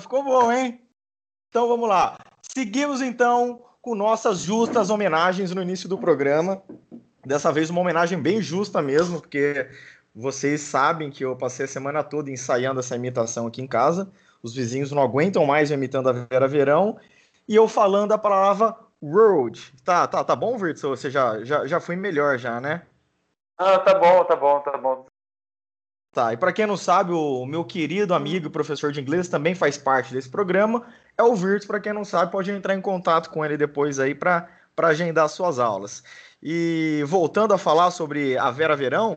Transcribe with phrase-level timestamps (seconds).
[0.00, 0.80] ficou boa, hein?
[1.48, 2.18] Então vamos lá.
[2.42, 6.62] Seguimos então com nossas justas homenagens no início do programa.
[7.24, 9.68] Dessa vez uma homenagem bem justa mesmo, porque
[10.14, 14.10] vocês sabem que eu passei a semana toda ensaiando essa imitação aqui em casa.
[14.42, 16.98] Os vizinhos não aguentam mais imitando a Vera Verão.
[17.46, 19.72] E eu falando a palavra world.
[19.84, 20.82] Tá, tá, tá bom, Virtus?
[20.82, 22.82] Você já, já, já foi melhor já, né?
[23.56, 25.06] Ah, tá bom, tá bom, tá bom.
[26.18, 29.78] Tá, e para quem não sabe, o meu querido amigo professor de inglês também faz
[29.78, 30.84] parte desse programa.
[31.16, 34.16] É o Virtus, para quem não sabe, pode entrar em contato com ele depois aí
[34.16, 36.02] para agendar suas aulas.
[36.42, 39.16] E voltando a falar sobre a Vera Verão,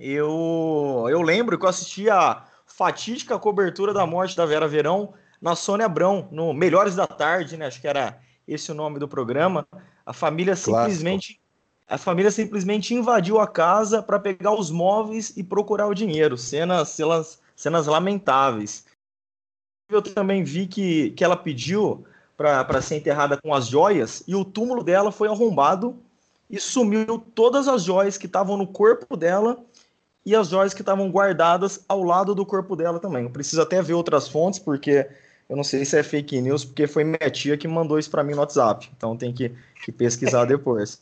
[0.00, 5.54] eu, eu lembro que eu assisti a fatídica cobertura da morte da Vera Verão na
[5.54, 7.66] Sônia Abrão, no Melhores da Tarde, né?
[7.66, 8.18] Acho que era
[8.48, 9.64] esse o nome do programa.
[10.04, 11.40] A família simplesmente
[11.88, 16.36] a família simplesmente invadiu a casa para pegar os móveis e procurar o dinheiro.
[16.36, 18.84] Cenas, cenas, cenas lamentáveis.
[19.88, 22.04] Eu também vi que, que ela pediu
[22.36, 25.96] para ser enterrada com as joias e o túmulo dela foi arrombado
[26.50, 29.64] e sumiu todas as joias que estavam no corpo dela
[30.24, 33.22] e as joias que estavam guardadas ao lado do corpo dela também.
[33.22, 35.08] Eu preciso até ver outras fontes, porque
[35.48, 38.24] eu não sei se é fake news, porque foi minha tia que mandou isso para
[38.24, 38.90] mim no WhatsApp.
[38.96, 39.52] Então tem que,
[39.84, 41.00] que pesquisar depois.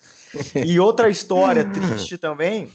[0.55, 2.70] E outra história triste também,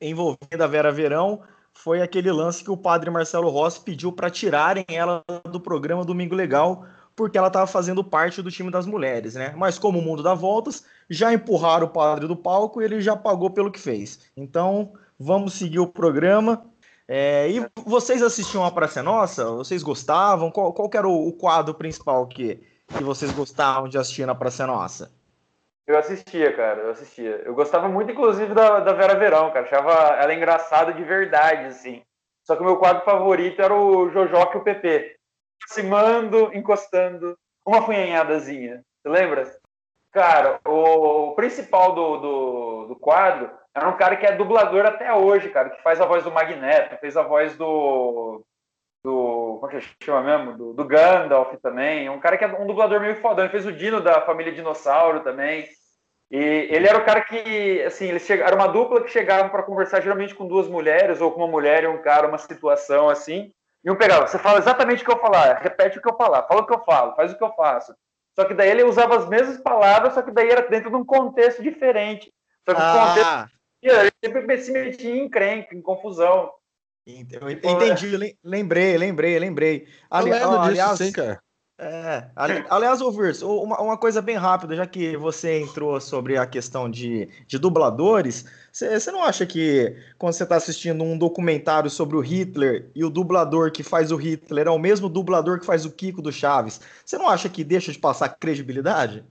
[0.00, 1.40] envolvendo a Vera Verão,
[1.72, 6.34] foi aquele lance que o padre Marcelo Rossi pediu para tirarem ela do programa Domingo
[6.34, 6.84] Legal,
[7.16, 9.54] porque ela estava fazendo parte do time das mulheres, né?
[9.56, 13.16] Mas como o mundo dá voltas, já empurraram o padre do palco e ele já
[13.16, 14.20] pagou pelo que fez.
[14.36, 16.62] Então, vamos seguir o programa.
[17.12, 19.44] É, e vocês assistiam a Praça Nossa?
[19.50, 20.48] Vocês gostavam?
[20.48, 24.64] Qual, qual era o, o, quadro principal que, que vocês gostavam de assistir na Praça
[24.64, 25.10] Nossa?
[25.88, 27.42] Eu assistia, cara, eu assistia.
[27.44, 29.66] Eu gostava muito, inclusive, da, da Vera Verão, cara.
[29.66, 32.00] Achava ela engraçada de verdade, assim.
[32.44, 35.16] Só que o meu quadro favorito era o Jojoca e o PP.
[35.64, 38.84] Aproximando, encostando, uma funhanhadazinha.
[39.02, 39.52] Você lembra?
[40.12, 45.12] Cara, o, o principal do, do, do, quadro era um cara que é dublador até
[45.12, 48.44] hoje, cara, que faz a voz do Magneto, fez a voz do.
[49.04, 50.58] do como é que chama mesmo?
[50.58, 52.08] Do, do Gandalf também.
[52.08, 53.44] Um cara que é um dublador meio fodão.
[53.44, 55.68] Ele fez o Dino da família Dinossauro também.
[56.30, 56.36] E
[56.70, 60.00] ele era o cara que, assim, eles chegaram, era uma dupla que chegavam para conversar
[60.00, 63.52] geralmente com duas mulheres, ou com uma mulher e um cara, uma situação assim.
[63.84, 66.42] E um pegava, você fala exatamente o que eu falar, repete o que eu falar,
[66.42, 67.94] fala o que eu falo, faz o que eu faço.
[68.38, 71.04] Só que daí ele usava as mesmas palavras, só que daí era dentro de um
[71.04, 72.32] contexto diferente.
[72.68, 72.94] Só que ah.
[72.94, 73.59] o contexto.
[73.82, 76.52] Ele sempre se metia em encrenca, em confusão.
[77.06, 79.88] Entendi, lembrei, lembrei, lembrei.
[80.10, 81.40] Ali, eu ó, aliás, sim, cara.
[81.82, 82.30] É,
[82.68, 87.26] aliás, Overs, uma, uma coisa bem rápida, já que você entrou sobre a questão de,
[87.46, 92.90] de dubladores, você não acha que quando você está assistindo um documentário sobre o Hitler
[92.94, 96.20] e o dublador que faz o Hitler é o mesmo dublador que faz o Kiko
[96.20, 99.24] do Chaves, você não acha que deixa de passar credibilidade?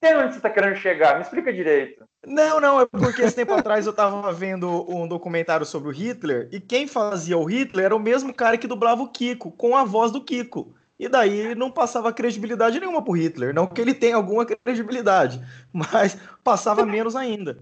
[0.00, 1.14] Tem onde você está querendo chegar?
[1.14, 2.04] Me explica direito.
[2.24, 6.48] Não, não, é porque esse tempo atrás eu estava vendo um documentário sobre o Hitler
[6.52, 9.84] e quem fazia o Hitler era o mesmo cara que dublava o Kiko, com a
[9.84, 10.72] voz do Kiko.
[10.98, 13.52] E daí não passava credibilidade nenhuma pro Hitler.
[13.52, 17.58] Não que ele tenha alguma credibilidade, mas passava menos ainda.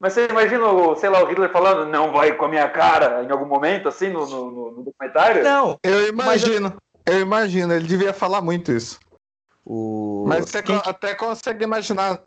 [0.00, 0.64] Mas você imagina,
[0.96, 4.08] sei lá, o Hitler falando, não vai com a minha cara em algum momento, assim,
[4.08, 5.44] no, no, no documentário?
[5.44, 5.78] Não.
[5.82, 6.76] Eu imagino,
[7.06, 7.14] eu...
[7.14, 7.20] eu...
[7.20, 8.98] imagino, ele devia falar muito isso.
[9.64, 10.24] O...
[10.26, 10.76] Mas você Quem...
[10.84, 12.20] até consegue imaginar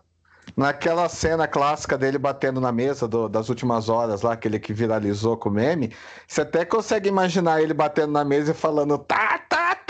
[0.56, 5.38] naquela cena clássica dele batendo na mesa do, das últimas horas lá, aquele que viralizou
[5.38, 5.94] com o meme,
[6.28, 9.90] você até consegue imaginar ele batendo na mesa e falando tá, tá, tá,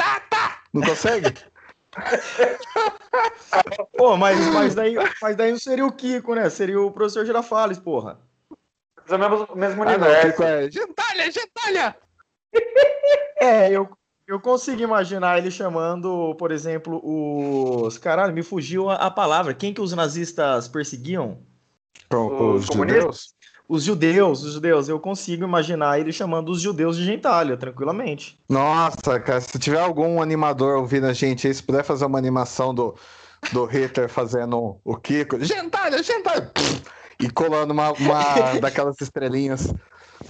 [0.74, 1.34] não consegue?
[3.98, 6.50] Pô, mas, mas, daí, mas daí não seria o Kiko, né?
[6.50, 8.20] Seria o professor Girafales, porra.
[9.10, 10.06] É o mesmo, mesmo universo.
[10.06, 11.98] Ah, não, Kiko é gentalha, gentalha!
[13.38, 13.90] É, eu,
[14.30, 17.98] eu consigo imaginar ele chamando, por exemplo, os.
[17.98, 19.56] Caralho, me fugiu a, a palavra.
[19.56, 21.40] Quem que os nazistas perseguiam?
[22.12, 23.34] Os, os judeus?
[23.68, 28.40] os judeus, os judeus, eu consigo imaginar ele chamando os judeus de gentalha, tranquilamente.
[28.48, 32.74] Nossa, cara, se tiver algum animador ouvindo a gente aí, se puder fazer uma animação
[32.74, 32.96] do,
[33.52, 36.52] do Hitler fazendo o Kiko, gentalha, gentalha,
[37.20, 38.24] e colando uma, uma
[38.62, 39.74] daquelas estrelinhas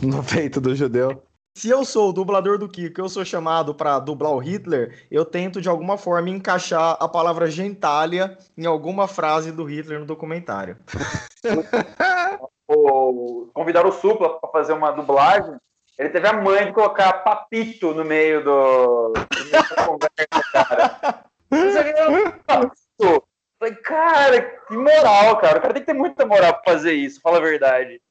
[0.01, 1.21] no peito do judeu.
[1.55, 5.25] Se eu sou o dublador do Kiko, eu sou chamado para dublar o Hitler, eu
[5.25, 10.77] tento de alguma forma encaixar a palavra gentalha em alguma frase do Hitler no documentário.
[12.67, 15.57] o, convidaram o Supla para fazer uma dublagem,
[15.97, 19.13] ele teve a mãe de colocar papito no meio do,
[20.53, 21.25] cara.
[23.59, 25.57] Falei, cara, que moral, cara.
[25.57, 28.01] O cara tem que ter muita moral pra fazer isso, fala a verdade.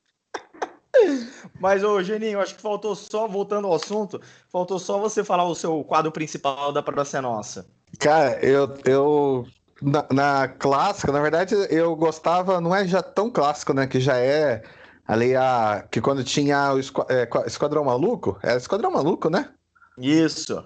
[1.60, 5.54] Mas, ô Geninho, acho que faltou só, voltando ao assunto, faltou só você falar o
[5.54, 7.66] seu quadro principal da Praça Nossa.
[7.98, 9.46] Cara, eu, eu
[9.80, 13.86] na, na, clássica, na verdade, eu gostava, não é já tão clássico, né?
[13.86, 14.62] Que já é
[15.06, 15.86] ali a.
[15.90, 19.50] Que quando tinha o é, Esquadrão Maluco, era Esquadrão Maluco, né?
[19.96, 20.64] Isso.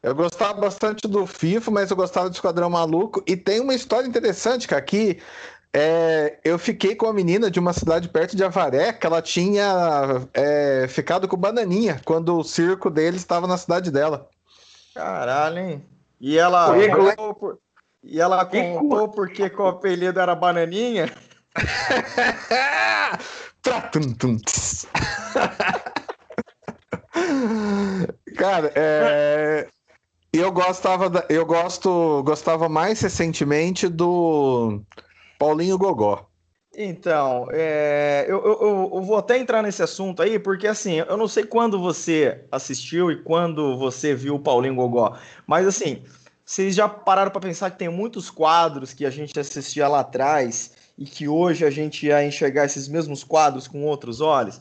[0.00, 3.22] Eu gostava bastante do FIFA, mas eu gostava do Esquadrão Maluco.
[3.26, 5.18] E tem uma história interessante, que aqui
[5.72, 10.26] é, eu fiquei com a menina de uma cidade perto de Avaré, que ela tinha
[10.32, 14.28] é, ficado com Bananinha quando o circo dele estava na cidade dela.
[14.94, 15.86] Caralho, hein?
[16.20, 17.58] E ela contou, por...
[18.02, 21.12] e ela contou porque o apelido era Bananinha?
[28.36, 29.68] Cara, é,
[30.32, 34.80] eu gostava, da, eu gosto, gostava mais recentemente do
[35.38, 36.26] Paulinho Gogó.
[36.76, 41.26] Então, é, eu, eu, eu, vou até entrar nesse assunto aí, porque assim, eu não
[41.26, 46.04] sei quando você assistiu e quando você viu o Paulinho Gogó, mas assim,
[46.44, 50.92] vocês já pararam para pensar que tem muitos quadros que a gente assistia lá atrás
[50.96, 54.60] e que hoje a gente ia enxergar esses mesmos quadros com outros olhos?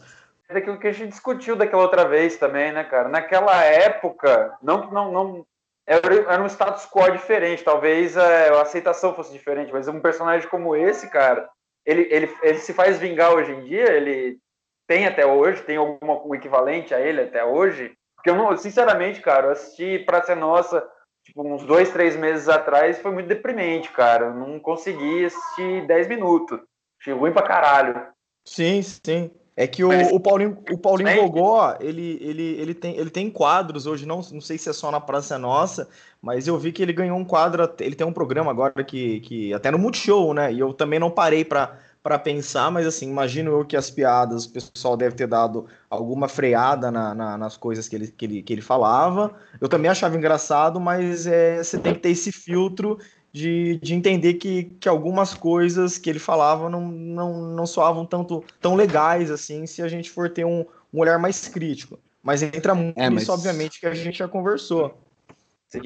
[0.50, 3.10] É daquilo que a gente discutiu daquela outra vez também, né, cara?
[3.10, 5.46] Naquela época, não, não, não
[5.88, 7.64] era, um status quo diferente.
[7.64, 11.50] Talvez a, a, aceitação fosse diferente, mas um personagem como esse, cara,
[11.86, 14.38] ele, ele, ele se faz vingar hoje em dia, ele
[14.86, 17.94] tem até hoje, tem alguma um equivalente a ele até hoje.
[18.16, 20.86] Porque eu não, sinceramente, cara, eu assisti Praça Nossa
[21.28, 24.28] tipo, uns dois, três meses atrás, foi muito deprimente, cara.
[24.28, 26.60] Eu não consegui assistir 10 minutos.
[27.00, 28.08] Achei ruim pra caralho.
[28.46, 29.30] Sim, sim.
[29.60, 33.88] É que o, o Paulinho, o Paulinho Gogó, ele, ele, ele, tem, ele tem quadros
[33.88, 35.90] hoje, não, não sei se é só na Praça Nossa,
[36.22, 39.52] mas eu vi que ele ganhou um quadro, ele tem um programa agora que, que
[39.52, 40.54] até no Multishow, né?
[40.54, 41.76] E eu também não parei para
[42.08, 46.30] para pensar, mas assim, imagino eu que as piadas, o pessoal deve ter dado alguma
[46.30, 49.36] freada na, na, nas coisas que ele, que, ele, que ele falava.
[49.60, 52.98] Eu também achava engraçado, mas é, você tem que ter esse filtro
[53.32, 58.44] de, de entender que, que algumas coisas que ele falava não, não, não soavam tanto
[58.60, 62.00] tão legais assim se a gente for ter um, um olhar mais crítico.
[62.24, 63.24] Mas entra muito é, mas...
[63.24, 64.98] isso, obviamente, que a gente já conversou.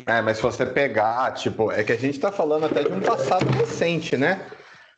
[0.05, 3.01] É, mas se você pegar, tipo, é que a gente tá falando até de um
[3.01, 4.45] passado recente, né?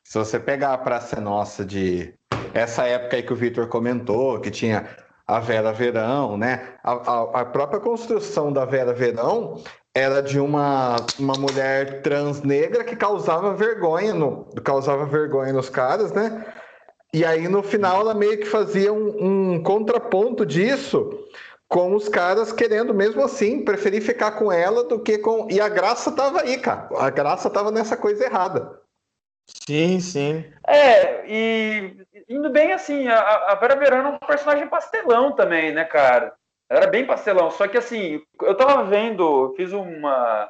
[0.04, 2.13] Se você pegar a Praça Nossa de
[2.54, 4.88] essa época aí que o Vitor comentou, que tinha
[5.25, 6.75] a Vera Verão, né?
[6.84, 9.63] A, a, a, própria construção da Vera Verão
[9.95, 16.12] era de uma, uma mulher trans negra que causava vergonha no causava vergonha nos caras,
[16.12, 16.45] né?
[17.13, 21.28] E aí no final ela meio que fazia um, um contraponto disso
[21.68, 25.69] com os caras querendo mesmo assim preferir ficar com ela do que com e a
[25.69, 26.89] graça tava aí, cara.
[26.98, 28.81] A graça tava nessa coisa errada.
[29.46, 30.46] Sim, sim.
[30.68, 31.98] É, e
[32.30, 33.19] indo bem assim, a,
[33.51, 36.34] a Vera Verano é um personagem pastelão também, né, cara?
[36.74, 40.50] Era bem pastelão, só que assim, eu tava vendo, fiz uma,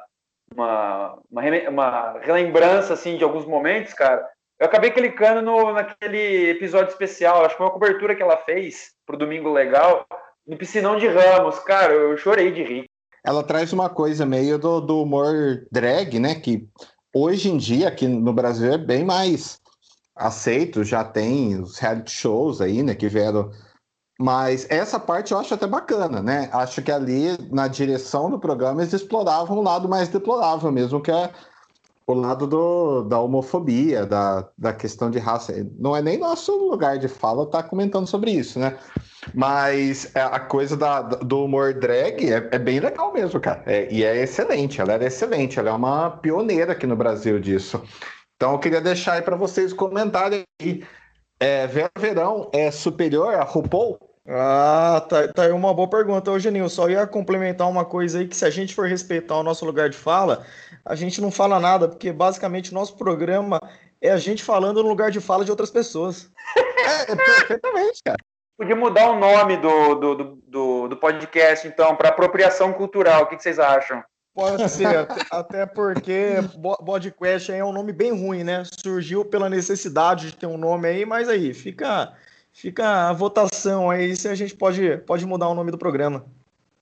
[0.54, 4.26] uma, uma, uma relembrança assim de alguns momentos, cara.
[4.58, 8.92] Eu acabei clicando no, naquele episódio especial, acho que foi uma cobertura que ela fez
[9.04, 10.06] pro Domingo Legal,
[10.46, 11.58] no Piscinão de Ramos.
[11.58, 12.90] Cara, eu chorei de rir.
[13.22, 16.36] Ela traz uma coisa meio do, do humor drag, né?
[16.36, 16.66] Que
[17.14, 19.60] hoje em dia aqui no Brasil é bem mais
[20.16, 22.94] aceito, já tem os reality shows aí, né?
[22.94, 23.50] Que vieram
[24.18, 26.48] mas essa parte eu acho até bacana, né?
[26.52, 31.10] Acho que ali na direção do programa eles exploravam o lado mais deplorável mesmo, que
[31.10, 31.30] é
[32.06, 35.52] o lado do, da homofobia, da, da questão de raça.
[35.78, 38.76] Não é nem nosso lugar de fala estar tá comentando sobre isso, né?
[39.32, 43.62] Mas é, a coisa da, do humor drag é, é bem legal mesmo, cara.
[43.66, 47.82] É, e é excelente, ela era excelente, ela é uma pioneira aqui no Brasil disso.
[48.36, 50.84] Então eu queria deixar aí para vocês comentarem aí
[51.40, 53.98] é, Verão é superior a RuPaul?
[54.26, 56.68] Ah, tá, tá aí uma boa pergunta, ô Geninho.
[56.68, 59.90] Só ia complementar uma coisa aí, que se a gente for respeitar o nosso lugar
[59.90, 60.46] de fala,
[60.84, 63.60] a gente não fala nada, porque basicamente o nosso programa
[64.00, 66.30] é a gente falando no lugar de fala de outras pessoas.
[66.56, 68.18] é, é perfeitamente, cara.
[68.56, 70.14] Podia mudar o nome do, do,
[70.46, 73.22] do, do podcast, então, para apropriação cultural.
[73.22, 74.02] O que, que vocês acham?
[74.34, 76.34] Pode ser, até porque
[76.80, 78.64] Bodquest é um nome bem ruim, né?
[78.64, 82.12] Surgiu pela necessidade de ter um nome aí, mas aí fica,
[82.54, 86.24] fica a votação aí se a gente pode, pode mudar o nome do programa.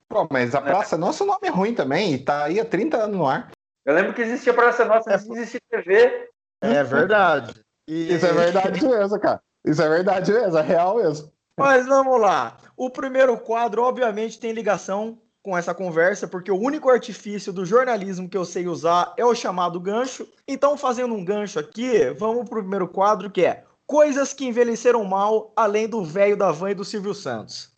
[0.09, 2.99] Pô, mas a Praça Nossa, o nome é ruim também, e tá aí há 30
[2.99, 3.51] anos no ar.
[3.85, 6.29] Eu lembro que existia Praça Nossa antes de existir TV.
[6.61, 7.55] É verdade.
[7.89, 8.15] E...
[8.15, 9.41] Isso é verdade mesmo, cara.
[9.65, 11.33] Isso é verdade mesmo, é real mesmo.
[11.57, 12.59] Mas vamos lá.
[12.77, 18.29] O primeiro quadro, obviamente, tem ligação com essa conversa, porque o único artifício do jornalismo
[18.29, 20.29] que eu sei usar é o chamado gancho.
[20.47, 25.05] Então, fazendo um gancho aqui, vamos para o primeiro quadro que é Coisas que envelheceram
[25.05, 27.77] mal, além do velho da van e do Silvio Santos.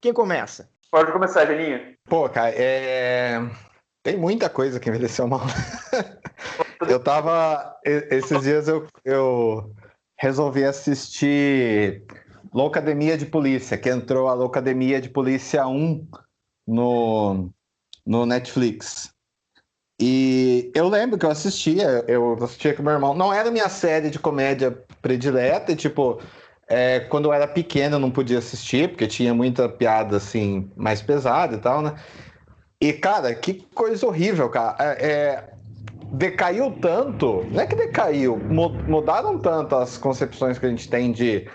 [0.00, 0.70] Quem começa?
[0.90, 1.94] Pode começar, Geninho.
[2.06, 3.38] Pô, cara, é...
[4.02, 5.42] tem muita coisa que envelheceu mal.
[6.88, 7.78] eu tava.
[7.84, 9.74] Esses dias eu, eu
[10.18, 12.06] resolvi assistir
[12.50, 16.08] Loucademia de Polícia, que entrou a Loucademia de Polícia 1
[16.66, 17.50] no,
[18.06, 19.12] no Netflix.
[19.98, 23.14] E eu lembro que eu assistia, eu assistia com meu irmão.
[23.14, 26.20] Não era minha série de comédia predileta, e, tipo,
[26.68, 31.00] é, quando eu era pequeno eu não podia assistir, porque tinha muita piada, assim, mais
[31.00, 31.94] pesada e tal, né?
[32.80, 34.76] E, cara, que coisa horrível, cara.
[34.78, 35.50] É, é,
[36.12, 41.48] decaiu tanto, não é que decaiu, mudaram tanto as concepções que a gente tem de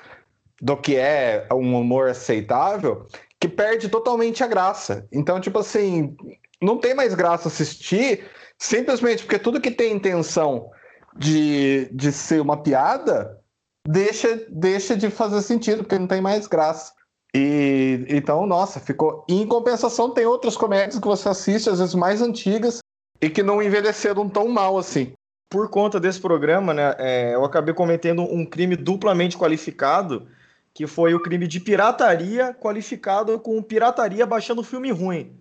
[0.62, 3.08] do que é um humor aceitável,
[3.40, 5.08] que perde totalmente a graça.
[5.12, 6.16] Então, tipo assim,
[6.62, 10.70] não tem mais graça assistir simplesmente porque tudo que tem intenção
[11.18, 13.40] de, de ser uma piada
[13.88, 16.94] deixa, deixa de fazer sentido, porque não tem mais graça.
[17.34, 19.26] E então, nossa, ficou.
[19.28, 22.80] E em compensação, tem outras comédias que você assiste, às vezes mais antigas,
[23.22, 25.14] e que não envelheceram tão mal assim.
[25.50, 30.28] Por conta desse programa, né, é, eu acabei cometendo um crime duplamente qualificado,
[30.74, 35.41] que foi o crime de pirataria qualificado com pirataria baixando filme ruim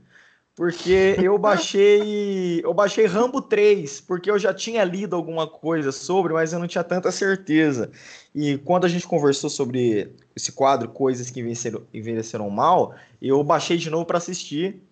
[0.61, 6.35] porque eu baixei, eu baixei Rambo 3, porque eu já tinha lido alguma coisa sobre,
[6.35, 7.91] mas eu não tinha tanta certeza.
[8.35, 13.79] E quando a gente conversou sobre esse quadro, coisas que envelheceram, envelheceram mal, eu baixei
[13.79, 14.83] de novo para assistir.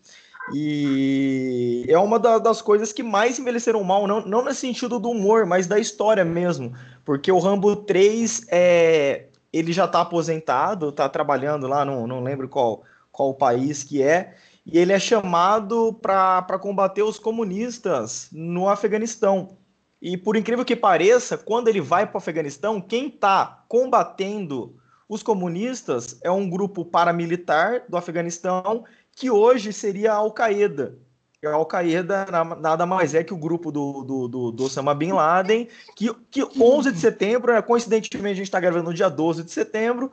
[0.54, 5.10] E é uma da, das coisas que mais envelheceram mal, não, não no sentido do
[5.10, 6.72] humor, mas da história mesmo.
[7.04, 12.48] Porque o Rambo 3 é, ele já está aposentado, está trabalhando lá, não, não lembro
[12.48, 14.34] qual, qual país que é
[14.70, 19.56] e ele é chamado para combater os comunistas no Afeganistão.
[20.00, 24.76] E por incrível que pareça, quando ele vai para o Afeganistão, quem está combatendo
[25.08, 28.84] os comunistas é um grupo paramilitar do Afeganistão
[29.16, 30.98] que hoje seria a Al-Qaeda.
[31.44, 32.26] A Al-Qaeda
[32.60, 36.44] nada mais é que o grupo do, do, do, do Osama Bin Laden, que, que
[36.44, 40.12] 11 de setembro, né, coincidentemente a gente está gravando no dia 12 de setembro,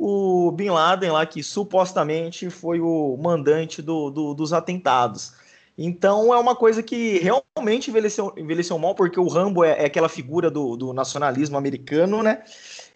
[0.00, 5.32] o Bin Laden lá, que supostamente foi o mandante do, do, dos atentados.
[5.76, 10.08] Então é uma coisa que realmente envelheceu, envelheceu mal, porque o Rambo é, é aquela
[10.08, 12.44] figura do, do, nacionalismo americano, né?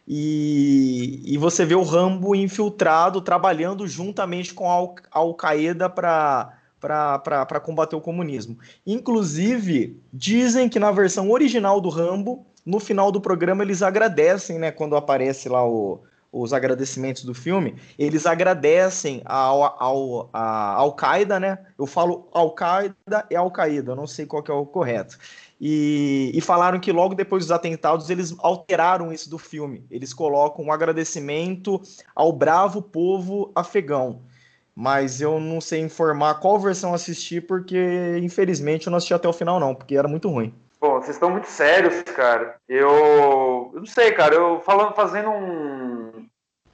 [0.07, 7.95] E, e, você vê o Rambo infiltrado, trabalhando juntamente com a Al-Qaeda para para combater
[7.95, 8.59] o comunismo.
[8.85, 14.73] Inclusive, dizem que na versão original do Rambo, no final do programa, eles agradecem, né?
[14.73, 21.59] Quando aparece lá o, os agradecimentos do filme, eles agradecem ao, ao, a Al-Qaeda, né?
[21.79, 25.19] Eu falo Al-Qaeda e Al-Qaeda, eu não sei qual que é o correto.
[25.61, 29.87] E, e, falaram que logo depois dos atentados eles alteraram isso do filme.
[29.89, 31.81] Eles colocam um agradecimento
[32.17, 34.23] ao bravo povo afegão.
[34.75, 39.33] Mas eu não sei informar qual versão assistir, porque infelizmente eu não assisti até o
[39.33, 40.53] final, não, porque era muito ruim.
[40.83, 42.57] Bom, vocês estão muito sérios, cara.
[42.69, 44.35] Eu, eu não sei, cara.
[44.35, 45.92] Eu falando, fazendo um,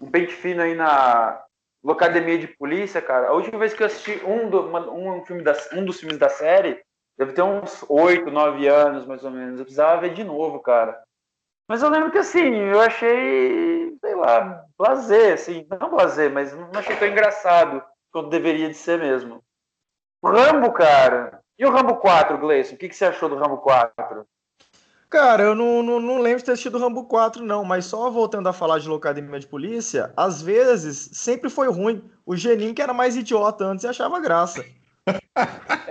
[0.01, 1.43] um pente fino aí na
[1.89, 3.29] Academia de Polícia, cara.
[3.29, 6.19] A última vez que eu assisti um, do, uma, um, filme da, um dos filmes
[6.19, 6.81] da série,
[7.17, 9.59] deve ter uns oito, nove anos, mais ou menos.
[9.59, 11.01] Eu precisava ver de novo, cara.
[11.69, 16.71] Mas eu lembro que assim, eu achei, sei lá, blazer, assim, não blazer, mas não
[16.75, 19.43] achei tão engraçado quanto deveria de ser mesmo.
[20.25, 22.75] Rambo, cara, e o Rambo 4, Gleison?
[22.75, 24.27] O que, que você achou do Rambo 4?
[25.11, 28.47] Cara, eu não, não, não, lembro de ter assistido Rambo 4, não, mas só voltando
[28.47, 32.03] a falar de Locademia de Polícia, às vezes sempre foi ruim.
[32.27, 34.63] O Genin, que era mais idiota antes, achava graça.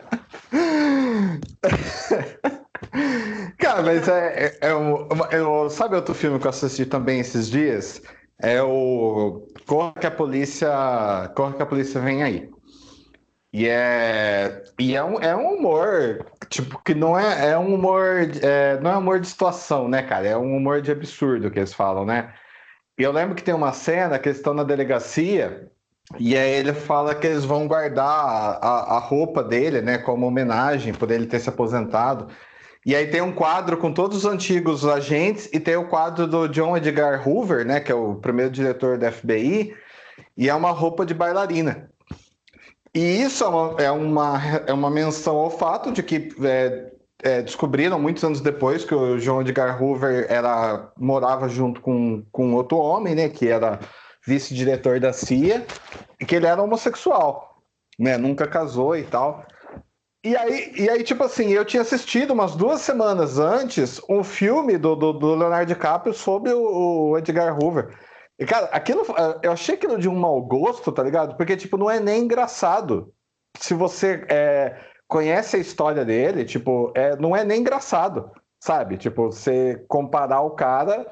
[3.57, 7.99] Cara, mas é, é, é, é, Sabe outro filme que eu assisti também esses dias?
[8.39, 10.69] É o Corra que a Polícia.
[11.35, 12.51] Corra que a Polícia vem aí.
[13.57, 18.29] E é, e é, um, é um humor, tipo, que não é, é um humor,
[18.43, 20.27] é, não é um humor de situação, né, cara?
[20.27, 22.31] É um humor de absurdo que eles falam, né?
[22.99, 25.71] E eu lembro que tem uma cena que eles estão na delegacia
[26.19, 30.93] e aí ele fala que eles vão guardar a, a roupa dele, né, como homenagem
[30.93, 32.27] por ele ter se aposentado.
[32.85, 36.47] E aí tem um quadro com todos os antigos agentes e tem o quadro do
[36.47, 39.73] John Edgar Hoover, né, que é o primeiro diretor da FBI,
[40.37, 41.89] e é uma roupa de bailarina.
[42.97, 47.41] E isso é uma, é uma, é uma menção ao fato de que é, é,
[47.43, 52.77] descobriram muitos anos depois que o John Edgar Hoover era, morava junto com, com outro
[52.77, 53.79] homem, né, que era
[54.25, 55.63] vice-diretor da CIA,
[56.19, 57.61] e que ele era homossexual,
[57.99, 59.45] né, nunca casou e tal.
[60.23, 64.75] E aí, e aí, tipo assim, eu tinha assistido umas duas semanas antes um filme
[64.75, 67.95] do, do, do Leonardo DiCaprio sobre o, o, Edgar Hoover.
[68.45, 69.03] Cara, aquilo,
[69.41, 71.35] eu achei aquilo de um mau gosto, tá ligado?
[71.35, 73.13] Porque, tipo, não é nem engraçado.
[73.57, 74.77] Se você é,
[75.07, 78.31] conhece a história dele, tipo, é, não é nem engraçado,
[78.63, 78.97] sabe?
[78.97, 81.09] Tipo, você comparar o cara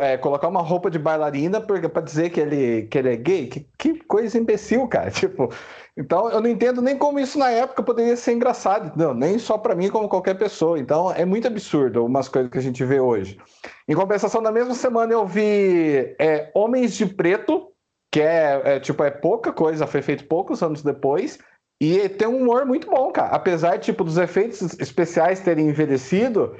[0.00, 3.68] é, colocar uma roupa de bailarina para dizer que ele, que ele é gay, que,
[3.78, 5.10] que coisa imbecil, cara.
[5.12, 5.50] Tipo,
[5.96, 9.56] então eu não entendo nem como isso na época poderia ser engraçado, não, nem só
[9.56, 10.78] para mim, como qualquer pessoa.
[10.78, 13.38] Então é muito absurdo umas coisas que a gente vê hoje.
[13.86, 17.68] Em compensação, na mesma semana eu vi é, Homens de Preto,
[18.10, 21.38] que é, é, tipo é pouca coisa, foi feito poucos anos depois.
[21.80, 23.28] E tem um humor muito bom, cara.
[23.28, 26.56] Apesar tipo dos efeitos especiais terem envelhecido,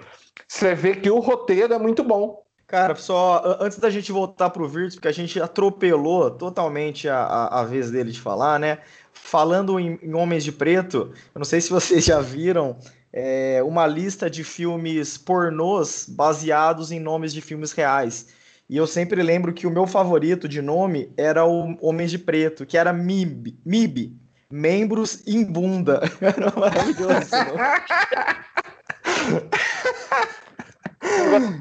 [0.46, 2.43] você vê que o roteiro é muito bom.
[2.74, 7.60] Cara, só antes da gente voltar pro Virtus, porque a gente atropelou totalmente a, a,
[7.60, 8.78] a vez dele de falar, né?
[9.12, 12.76] Falando em, em, Homens de Preto, eu não sei se vocês já viram
[13.12, 18.26] é, uma lista de filmes pornôs baseados em nomes de filmes reais.
[18.68, 22.66] E eu sempre lembro que o meu favorito de nome era o Homens de Preto,
[22.66, 24.18] que era MIB, MIB
[24.50, 26.00] Membros em Bunda.
[26.20, 27.30] Era maravilhoso.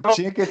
[0.16, 0.42] Tinha que...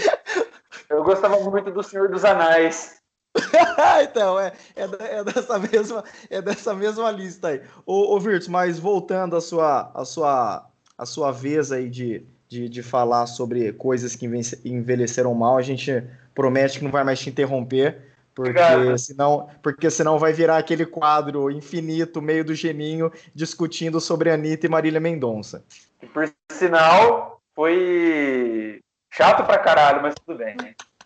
[0.93, 3.01] Eu gostava muito do Senhor dos Anéis.
[4.05, 7.63] então, é, é, é, dessa mesma, é dessa mesma lista aí.
[7.87, 10.69] Ô, ô Virtus, mas voltando à sua, à sua,
[10.99, 14.27] à sua vez aí de, de, de falar sobre coisas que
[14.67, 20.19] envelheceram mal, a gente promete que não vai mais te interromper, porque senão, porque senão
[20.19, 25.65] vai virar aquele quadro infinito, meio do geninho, discutindo sobre Anitta e Marília Mendonça.
[26.13, 28.82] Por sinal, foi
[29.13, 30.57] chato pra caralho, mas tudo bem.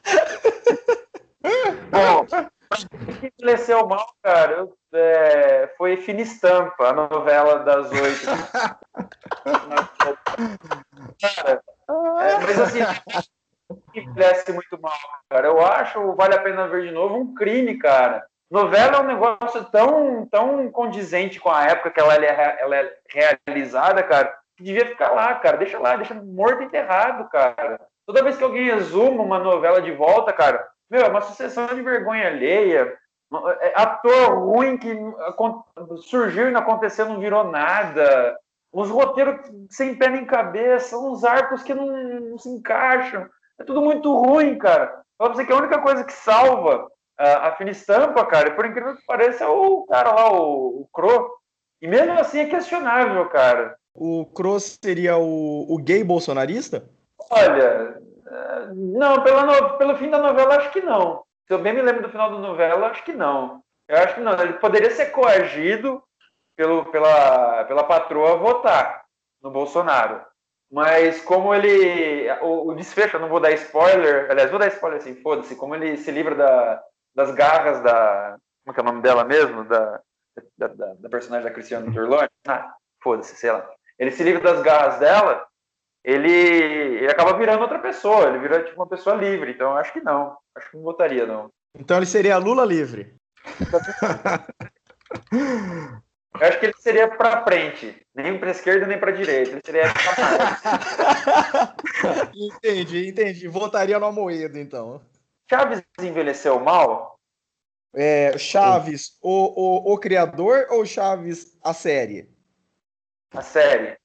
[1.91, 2.27] Bom,
[3.21, 8.27] que envelheceu mal, cara, eu, é, foi Fina Estampa, a novela das oito.
[11.21, 12.81] cara, é, mas assim,
[13.95, 14.99] envelhece muito mal,
[15.31, 15.49] cara.
[15.49, 18.27] Eu acho, vale a pena ver de novo, um crime, cara.
[18.51, 22.97] Novela é um negócio tão, tão condizente com a época que ela é, ela é
[23.09, 25.57] realizada, cara, que devia ficar lá, cara.
[25.57, 27.81] Deixa lá, deixa morto enterrado, cara.
[28.07, 31.83] Toda vez que alguém exuma uma novela de volta, cara, meu, é uma sucessão de
[31.83, 32.97] vergonha alheia.
[33.61, 34.97] É, ator ruim que
[36.03, 38.39] surgiu e não aconteceu, não virou nada.
[38.73, 41.87] Uns roteiros sem pé nem cabeça, uns arcos que não,
[42.21, 43.29] não se encaixam.
[43.59, 45.03] É tudo muito ruim, cara.
[45.19, 46.87] Pra você que a única coisa que salva
[47.19, 50.89] a, a fina estampa, cara, por incrível que pareça, é o cara lá, o, o
[50.93, 51.31] Cro.
[51.83, 53.77] E mesmo assim é questionável, cara.
[53.95, 56.89] O Cross seria o, o gay bolsonarista?
[57.31, 59.79] Olha, é, não, pela no...
[59.79, 61.25] pelo fim da novela, acho que não.
[61.47, 63.63] Se eu bem me lembro do final da novela, acho que não.
[63.89, 64.33] Eu acho que não.
[64.41, 66.03] Ele poderia ser coagido
[66.57, 69.05] pelo, pela, pela patroa votar
[69.43, 70.25] no Bolsonaro.
[70.71, 72.29] Mas como ele.
[72.43, 74.29] O, o, desfecho, eu não vou dar spoiler.
[74.31, 75.55] Aliás, vou dar spoiler assim, foda-se.
[75.55, 76.83] Como ele se livra da,
[77.15, 78.37] das garras da.
[78.65, 79.65] Como é que é o nome dela mesmo?
[79.65, 80.01] Da,
[80.59, 82.29] da, da, da personagem da Cristiane Turlone?
[82.49, 85.47] Ah, foda-se, sei lá ele se livra das garras dela,
[86.07, 89.51] ele, ele acaba virando outra pessoa, ele vira tipo uma pessoa livre.
[89.51, 90.39] Então eu acho que não.
[90.55, 91.51] Acho que não votaria, não.
[91.77, 93.17] Então ele seria Lula livre.
[96.39, 99.53] Eu acho que ele seria para frente, nem para esquerda nem para direita.
[99.53, 99.85] Ele seria
[102.35, 103.49] entendi, entendi.
[103.49, 105.01] Votaria no Amoedo, então.
[105.51, 107.19] Chaves envelheceu mal?
[107.95, 112.29] É, Chaves, o, o, o criador ou Chaves a série?
[113.33, 113.97] a série?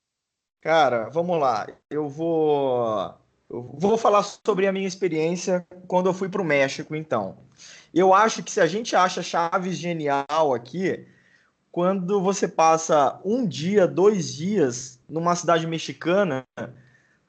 [0.62, 1.68] Cara, vamos lá.
[1.90, 3.14] Eu vou
[3.50, 7.38] eu vou falar sobre a minha experiência quando eu fui para o México, então.
[7.94, 11.06] Eu acho que se a gente acha Chaves genial aqui,
[11.70, 16.46] quando você passa um dia, dois dias numa cidade mexicana,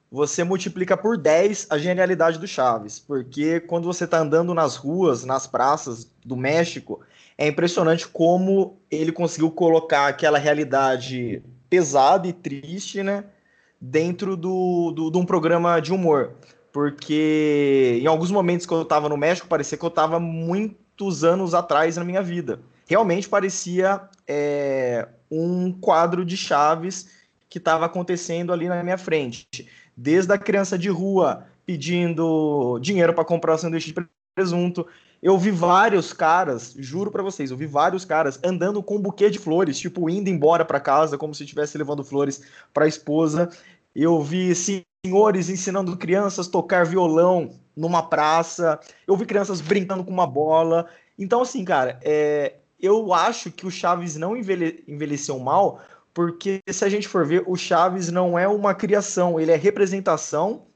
[0.09, 3.01] você multiplica por 10 a genialidade do Chaves.
[3.01, 7.01] Porque quando você está andando nas ruas, nas praças do México,
[7.37, 11.43] é impressionante como ele conseguiu colocar aquela realidade
[11.73, 13.25] pesado e triste, né?
[13.81, 16.35] Dentro do, do, de um programa de humor.
[16.71, 21.55] Porque em alguns momentos que eu estava no México, parecia que eu estava muitos anos
[21.55, 22.61] atrás na minha vida.
[22.87, 27.09] Realmente parecia é, um quadro de chaves
[27.49, 29.47] que estava acontecendo ali na minha frente.
[29.97, 34.87] Desde a criança de rua pedindo dinheiro para comprar um sanduíche de presunto,
[35.23, 39.31] eu vi vários caras, juro para vocês, eu vi vários caras andando com um buquê
[39.31, 42.43] de flores, tipo indo embora para casa como se estivesse levando flores
[42.75, 43.49] para a esposa.
[43.95, 48.81] Eu vi senhores ensinando crianças a tocar violão numa praça.
[49.07, 50.89] Eu vi crianças brincando com uma bola.
[51.17, 55.81] Então, assim, cara, é, eu acho que o Chaves não envelhe, envelheceu mal
[56.15, 60.67] porque se a gente for ver, o Chaves não é uma criação, ele é representação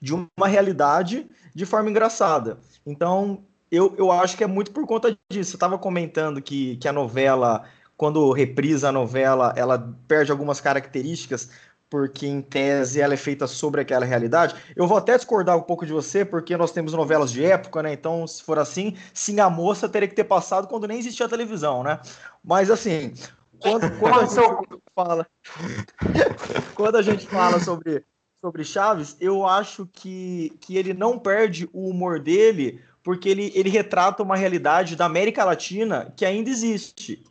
[0.00, 2.58] de uma realidade de forma engraçada.
[2.84, 5.50] Então, eu, eu acho que é muito por conta disso.
[5.50, 7.64] Você estava comentando que, que a novela,
[7.96, 11.50] quando reprisa a novela, ela perde algumas características,
[11.90, 14.54] porque em tese ela é feita sobre aquela realidade.
[14.76, 17.92] Eu vou até discordar um pouco de você, porque nós temos novelas de época, né?
[17.92, 21.82] Então, se for assim, sim, a moça teria que ter passado quando nem existia televisão,
[21.82, 22.00] né?
[22.44, 23.14] Mas assim,
[23.60, 25.26] quando, quando a gente fala,
[26.74, 28.04] quando a gente fala sobre,
[28.40, 33.70] sobre Chaves, eu acho que, que ele não perde o humor dele, porque ele, ele
[33.70, 37.24] retrata uma realidade da América Latina que ainda existe.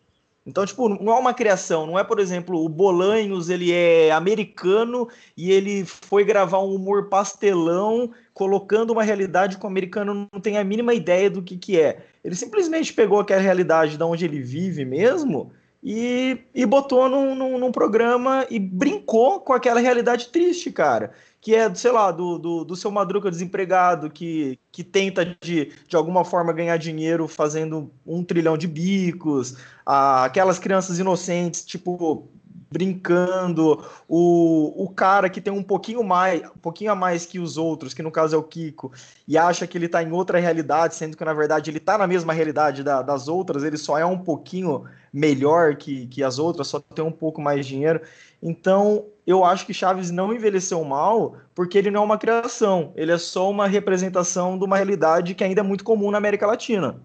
[0.44, 5.08] Então, tipo, não é uma criação, não é, por exemplo, o Bolanhos, ele é americano
[5.38, 10.58] e ele foi gravar um humor pastelão, colocando uma realidade que o americano não tem
[10.58, 12.04] a mínima ideia do que, que é.
[12.24, 15.52] Ele simplesmente pegou aquela realidade de onde ele vive mesmo
[15.84, 21.12] e, e botou num, num, num, programa e brincou com aquela realidade triste, cara.
[21.39, 25.95] Que é, sei lá, do, do, do, seu Madruga desempregado que, que tenta de, de
[25.95, 32.28] alguma forma ganhar dinheiro fazendo um trilhão de bicos, ah, aquelas crianças inocentes, tipo,
[32.69, 37.58] brincando, o, o cara que tem um pouquinho mais, um pouquinho a mais que os
[37.58, 38.91] outros, que no caso é o Kiko,
[39.28, 42.08] e acha que ele está em outra realidade, sendo que na verdade ele está na
[42.08, 46.67] mesma realidade da, das outras, ele só é um pouquinho melhor que, que as outras,
[46.67, 48.02] só tem um pouco mais de dinheiro.
[48.41, 53.12] Então, eu acho que Chaves não envelheceu mal, porque ele não é uma criação, ele
[53.12, 57.00] é só uma representação de uma realidade que ainda é muito comum na América Latina.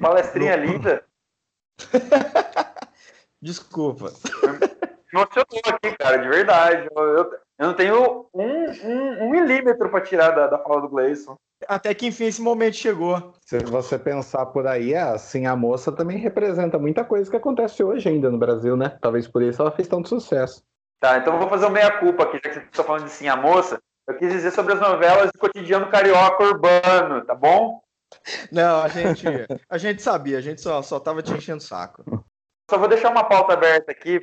[0.00, 1.04] Palestrinha linda.
[3.42, 4.12] Desculpa
[5.14, 6.88] emocionou aqui, cara, de verdade.
[6.94, 10.88] Eu, eu, eu não tenho um, um, um milímetro para tirar da, da fala do
[10.88, 11.36] Gleison.
[11.68, 13.32] Até que enfim esse momento chegou.
[13.40, 17.82] Se você pensar por aí, é assim, a moça também representa muita coisa que acontece
[17.82, 18.98] hoje ainda no Brasil, né?
[19.00, 20.62] Talvez por isso ela fez tanto sucesso.
[21.00, 23.28] Tá, então eu vou fazer uma meia-culpa aqui, já que você está falando de Sim
[23.28, 23.80] a Moça.
[24.06, 27.82] Eu quis dizer sobre as novelas do cotidiano carioca urbano, tá bom?
[28.52, 29.26] Não, a gente,
[29.68, 32.04] a gente sabia, a gente só, só tava te enchendo o saco.
[32.70, 34.20] Só vou deixar uma pauta aberta aqui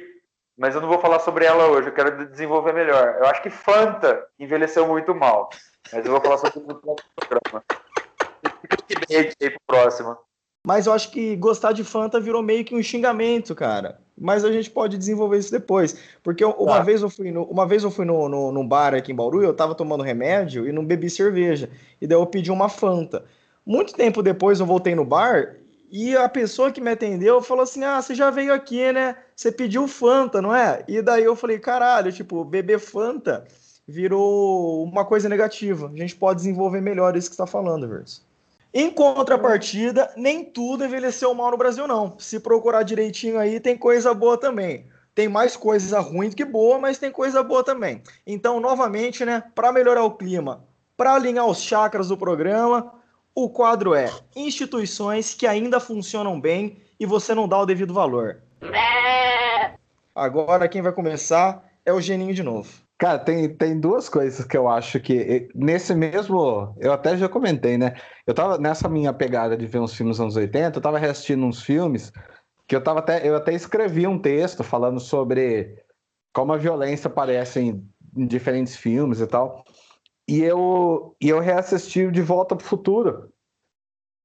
[0.62, 3.18] mas eu não vou falar sobre ela hoje, eu quero desenvolver melhor.
[3.20, 5.50] Eu acho que Fanta envelheceu muito mal,
[5.92, 7.64] mas eu vou falar sobre isso no programa.
[8.62, 10.16] Fica aí pro próximo.
[10.64, 14.00] Mas eu acho que gostar de Fanta virou meio que um xingamento, cara.
[14.22, 15.98] Mas a gente pode desenvolver isso depois.
[16.22, 16.84] Porque uma tá.
[16.84, 19.42] vez eu fui, no, uma vez eu fui no, no, num bar aqui em Bauru,
[19.42, 21.68] eu tava tomando remédio e não bebi cerveja.
[22.00, 23.26] E daí eu pedi uma Fanta.
[23.66, 25.56] Muito tempo depois eu voltei no bar
[25.92, 29.16] e a pessoa que me atendeu falou assim: Ah, você já veio aqui, né?
[29.36, 30.84] Você pediu Fanta, não é?
[30.88, 33.46] E daí eu falei: Caralho, tipo, beber Fanta
[33.88, 35.92] virou uma coisa negativa.
[35.92, 38.24] A gente pode desenvolver melhor isso que está falando, Verso.
[38.74, 42.18] Em contrapartida, nem tudo envelheceu mal no Brasil, não.
[42.18, 44.86] Se procurar direitinho aí, tem coisa boa também.
[45.14, 48.02] Tem mais coisa ruim do que boa, mas tem coisa boa também.
[48.26, 50.64] Então, novamente, né, para melhorar o clima,
[50.96, 52.94] para alinhar os chakras do programa,
[53.36, 58.42] o quadro é instituições que ainda funcionam bem e você não dá o devido valor.
[60.16, 62.72] Agora quem vai começar é o Geninho de novo.
[63.02, 66.76] Cara, tem, tem duas coisas que eu acho que nesse mesmo.
[66.80, 67.96] Eu até já comentei, né?
[68.28, 71.64] Eu tava nessa minha pegada de ver uns filmes anos 80, eu tava reassistindo uns
[71.64, 72.14] filmes
[72.68, 73.28] que eu tava até.
[73.28, 75.84] Eu até escrevi um texto falando sobre
[76.32, 79.66] como a violência aparece em, em diferentes filmes e tal.
[80.28, 83.34] E eu, e eu reassisti De Volta para o Futuro.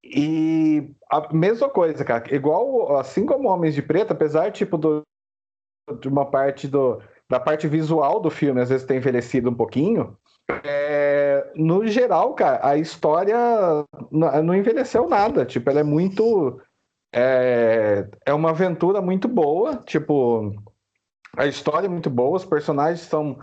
[0.05, 2.25] E a mesma coisa, cara.
[2.35, 5.03] Igual, assim como Homens de Preto, apesar tipo do,
[5.99, 10.17] de uma parte do, da parte visual do filme às vezes ter envelhecido um pouquinho,
[10.65, 13.37] é, no geral, cara, a história
[14.11, 15.45] não envelheceu nada.
[15.45, 16.61] Tipo, ela é muito.
[17.13, 19.77] É, é uma aventura muito boa.
[19.85, 20.55] Tipo,
[21.37, 23.39] a história é muito boa, os personagens são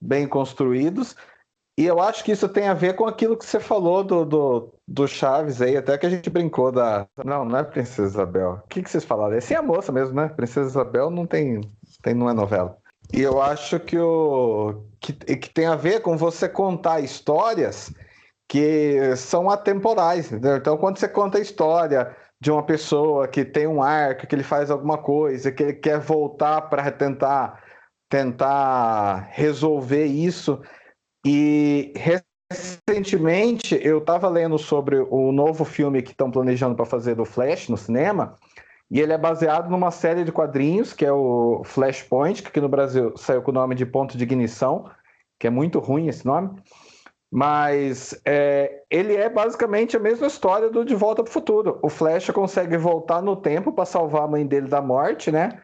[0.00, 1.16] bem construídos.
[1.78, 4.74] E eu acho que isso tem a ver com aquilo que você falou do, do,
[4.86, 7.08] do Chaves aí, até que a gente brincou da.
[7.24, 8.60] Não, não é Princesa Isabel.
[8.64, 9.34] O que, que vocês falaram?
[9.34, 10.28] É sim a moça mesmo, né?
[10.28, 11.62] Princesa Isabel não tem,
[12.02, 12.12] tem.
[12.12, 12.76] não é novela.
[13.12, 14.84] E eu acho que o.
[15.00, 17.92] Que, que tem a ver com você contar histórias
[18.48, 20.26] que são atemporais.
[20.26, 20.56] Entendeu?
[20.56, 24.42] Então, quando você conta a história de uma pessoa que tem um arco, que ele
[24.42, 27.62] faz alguma coisa, que ele quer voltar para tentar
[28.10, 30.60] tentar resolver isso
[31.24, 31.94] e
[32.50, 37.70] recentemente eu estava lendo sobre o novo filme que estão planejando para fazer do Flash
[37.70, 38.36] no cinema,
[38.92, 42.68] e ele é baseado numa série de quadrinhos que é o Flashpoint, que aqui no
[42.68, 44.84] Brasil saiu com o nome de Ponto de Ignição,
[45.40, 46.50] que é muito ruim esse nome.
[47.32, 51.78] Mas é, ele é basicamente a mesma história do De Volta para o Futuro.
[51.82, 55.62] O Flash consegue voltar no tempo para salvar a mãe dele da morte, né?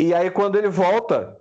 [0.00, 1.38] E aí, quando ele volta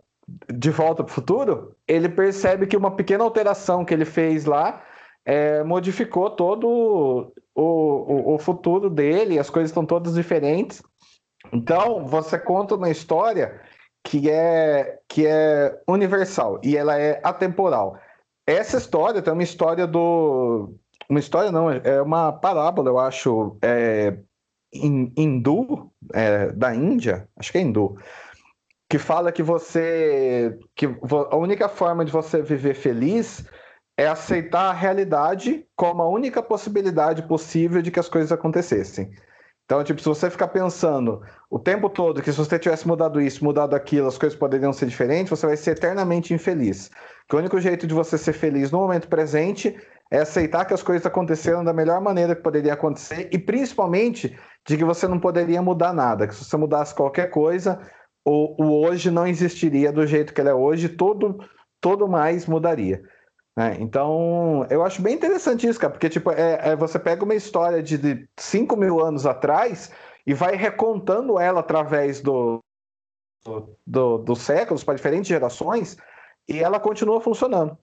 [0.48, 4.84] de volta para o futuro, ele percebe que uma pequena alteração que ele fez lá
[5.26, 10.82] é, modificou todo o, o, o futuro dele, as coisas estão todas diferentes.
[11.52, 13.62] Então, você conta uma história
[14.04, 17.98] que é, que é universal e ela é atemporal.
[18.46, 20.74] Essa história tem uma história do.
[21.10, 24.18] Uma história não, é uma parábola, eu acho, é,
[24.74, 27.98] hindu, é, da Índia, acho que é hindu,
[28.90, 30.58] que fala que você.
[30.76, 33.46] que a única forma de você viver feliz
[33.98, 39.12] é aceitar a realidade como a única possibilidade possível de que as coisas acontecessem.
[39.66, 43.44] Então, tipo, se você ficar pensando o tempo todo que se você tivesse mudado isso,
[43.44, 46.92] mudado aquilo, as coisas poderiam ser diferentes, você vai ser eternamente infeliz.
[47.30, 49.76] Que o único jeito de você ser feliz no momento presente
[50.12, 54.78] é aceitar que as coisas aconteceram da melhor maneira que poderia acontecer e principalmente de
[54.78, 57.80] que você não poderia mudar nada, que se você mudasse qualquer coisa,
[58.26, 61.40] o, o hoje não existiria do jeito que ele é hoje, todo,
[61.82, 63.02] todo mais mudaria.
[63.56, 63.78] Né?
[63.80, 67.84] Então, eu acho bem interessante isso, cara, porque tipo, é, é você pega uma história
[67.84, 69.92] de, de 5 mil anos atrás
[70.26, 72.60] e vai recontando ela através do,
[73.46, 75.98] do, do dos séculos para diferentes gerações
[76.48, 77.78] e ela continua funcionando.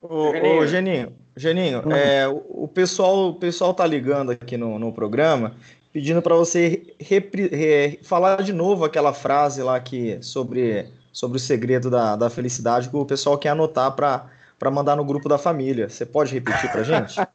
[0.00, 1.92] Ô, Geninho, ô, Geninho, Geninho uhum.
[1.92, 5.56] é, o, pessoal, o pessoal tá ligando aqui no, no programa
[5.92, 11.40] pedindo para você repri, re, falar de novo aquela frase lá que sobre, sobre o
[11.40, 15.38] segredo da, da felicidade que o pessoal quer anotar para para mandar no grupo da
[15.38, 15.88] família.
[15.88, 17.20] Você pode repetir para gente?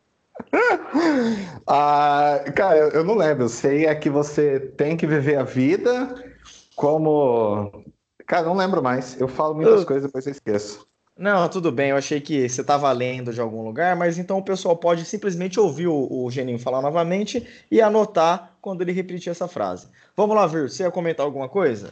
[1.67, 3.45] ah, cara, eu não lembro.
[3.45, 6.13] Eu sei é que você tem que viver a vida
[6.75, 7.83] como.
[8.25, 9.19] Cara, não lembro mais.
[9.19, 9.85] Eu falo muitas eu...
[9.87, 10.87] coisas depois eu esqueço.
[11.17, 11.91] Não, tudo bem.
[11.91, 15.59] Eu achei que você estava lendo de algum lugar, mas então o pessoal pode simplesmente
[15.59, 19.87] ouvir o, o Geninho falar novamente e anotar quando ele repetir essa frase.
[20.17, 20.69] Vamos lá, Vir.
[20.69, 21.91] Você ia comentar alguma coisa?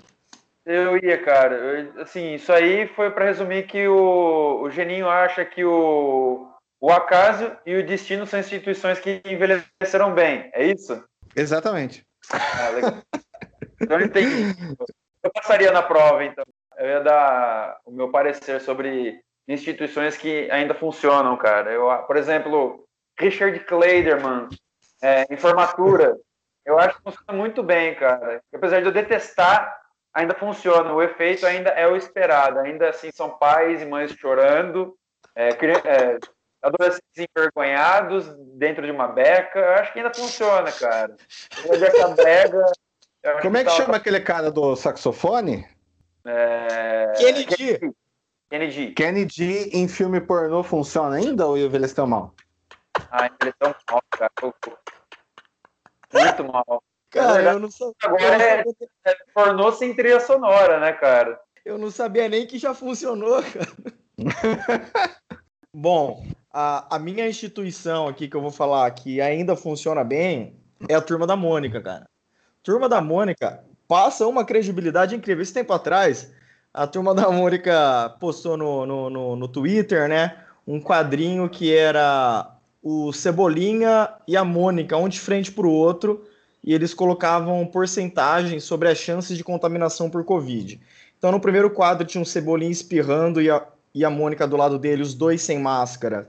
[0.66, 1.56] Eu ia, cara.
[1.56, 6.48] Eu, assim, isso aí foi para resumir que o, o Geninho acha que o,
[6.80, 10.50] o acaso e o destino são instituições que envelheceram bem.
[10.54, 11.04] É isso?
[11.36, 12.06] Exatamente.
[12.32, 12.94] Ah, legal.
[13.82, 14.56] então eu entendi.
[15.24, 16.44] Eu passaria na prova, então.
[16.78, 21.72] Eu ia dar o meu parecer sobre instituições que ainda funcionam, cara.
[21.72, 22.86] Eu, por exemplo,
[23.20, 24.48] Richard Kleiderman,
[25.02, 26.18] é, em formatura,
[26.66, 28.42] eu acho que funciona muito bem, cara.
[28.54, 29.81] Apesar de eu detestar
[30.14, 34.96] ainda funciona, o efeito ainda é o esperado, ainda assim são pais e mães chorando,
[35.36, 36.20] é, é,
[36.62, 41.16] adolescentes envergonhados dentro de uma beca, eu acho que ainda funciona, cara.
[41.70, 42.66] Essa brega,
[43.42, 45.68] Como é que, chama aquele cara do saxofone?
[46.26, 47.14] É...
[47.18, 47.80] Kennedy.
[48.50, 48.92] Kennedy.
[48.92, 52.34] Kennedy em filme pornô funciona ainda ou envelheceu mal?
[53.10, 54.32] Ah, envelheceu mal, cara.
[56.14, 56.84] Muito mal.
[57.12, 57.94] Cara, eu não sabia.
[58.04, 58.64] Agora é,
[59.06, 61.40] é pornô sem trilha sonora, né, cara?
[61.66, 64.90] Eu não sabia nem que já funcionou, cara.
[65.74, 70.56] Bom, a, a minha instituição aqui que eu vou falar que ainda funciona bem
[70.88, 72.10] é a Turma da Mônica, cara.
[72.64, 75.44] Turma da Mônica passa uma credibilidade incrível.
[75.44, 76.34] Esse tempo atrás,
[76.74, 80.38] a Turma da Mônica postou no, no, no, no Twitter, né?
[80.66, 86.26] Um quadrinho que era o Cebolinha e a Mônica, um de frente para o outro,
[86.64, 90.80] e eles colocavam porcentagens sobre as chances de contaminação por Covid.
[91.18, 94.78] Então, no primeiro quadro tinha um Cebolinha espirrando e a, e a Mônica do lado
[94.80, 96.28] dele, os dois sem máscara,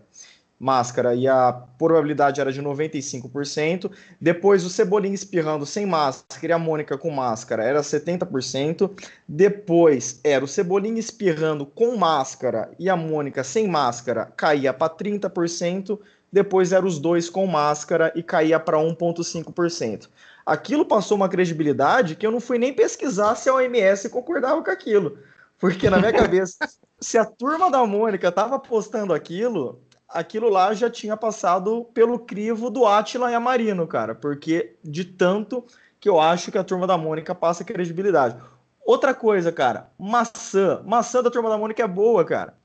[0.58, 3.90] máscara, e a probabilidade era de 95%.
[4.20, 8.90] Depois, o Cebolinha espirrando sem máscara e a Mônica com máscara era 70%.
[9.26, 15.98] Depois, era o Cebolinha espirrando com máscara e a Mônica sem máscara, caía para 30%
[16.32, 20.08] depois eram os dois com máscara e caía para 1,5%.
[20.46, 24.70] Aquilo passou uma credibilidade que eu não fui nem pesquisar se a OMS concordava com
[24.70, 25.18] aquilo.
[25.58, 26.56] Porque na minha cabeça,
[27.00, 32.70] se a turma da Mônica estava postando aquilo, aquilo lá já tinha passado pelo crivo
[32.70, 34.14] do Atila e a Marino, cara.
[34.14, 35.64] Porque de tanto
[36.00, 38.36] que eu acho que a turma da Mônica passa credibilidade.
[38.84, 40.82] Outra coisa, cara, maçã.
[40.84, 42.56] Maçã da turma da Mônica é boa, cara.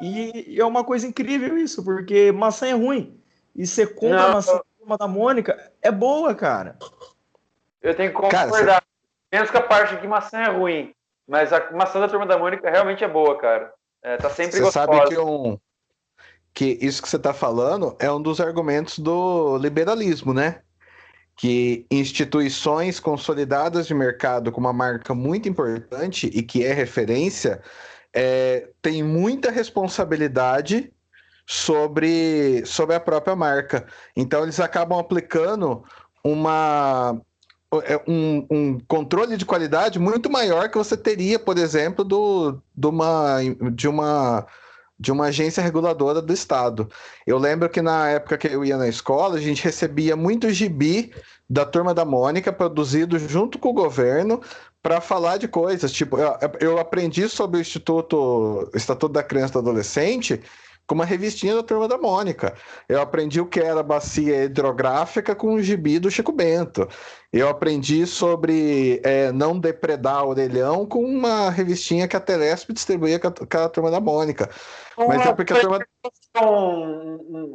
[0.00, 3.20] E é uma coisa incrível isso, porque maçã é ruim.
[3.54, 4.60] E você compra Não, maçã
[4.98, 6.78] da Mônica, é boa, cara.
[7.82, 8.50] Eu tenho que concordar.
[8.50, 8.86] Cara, você...
[9.30, 10.94] Menos que a parte de que maçã é ruim.
[11.26, 13.72] Mas a maçã da turma da Mônica realmente é boa, cara.
[14.02, 14.86] É, tá sempre você gostosa.
[14.86, 15.58] sabe que, um,
[16.54, 20.62] que isso que você tá falando é um dos argumentos do liberalismo, né?
[21.36, 27.60] Que instituições consolidadas de mercado com uma marca muito importante e que é referência
[28.20, 30.92] é, tem muita responsabilidade
[31.46, 33.86] sobre, sobre a própria marca.
[34.16, 35.84] Então eles acabam aplicando
[36.24, 37.16] uma,
[37.84, 42.88] é, um, um, controle de qualidade muito maior que você teria, por exemplo, do, de,
[42.88, 43.38] uma,
[43.72, 44.46] de, uma,
[44.98, 46.90] de uma agência reguladora do Estado.
[47.24, 51.14] Eu lembro que na época que eu ia na escola, a gente recebia muito gibi
[51.48, 54.42] da Turma da Mônica, produzido junto com o governo,
[54.82, 55.92] para falar de coisas.
[55.92, 60.40] Tipo, eu, eu aprendi sobre o Instituto Estatuto da Criança e do Adolescente
[60.88, 62.54] com uma revistinha da Turma da Mônica.
[62.88, 66.88] Eu aprendi o que era bacia hidrográfica com o gibi do Chico Bento.
[67.30, 73.28] Eu aprendi sobre é, não depredar orelhão com uma revistinha que a Telesp distribuía com
[73.28, 74.48] a, com a Turma da Mônica.
[74.96, 75.86] Mas é porque a Turma...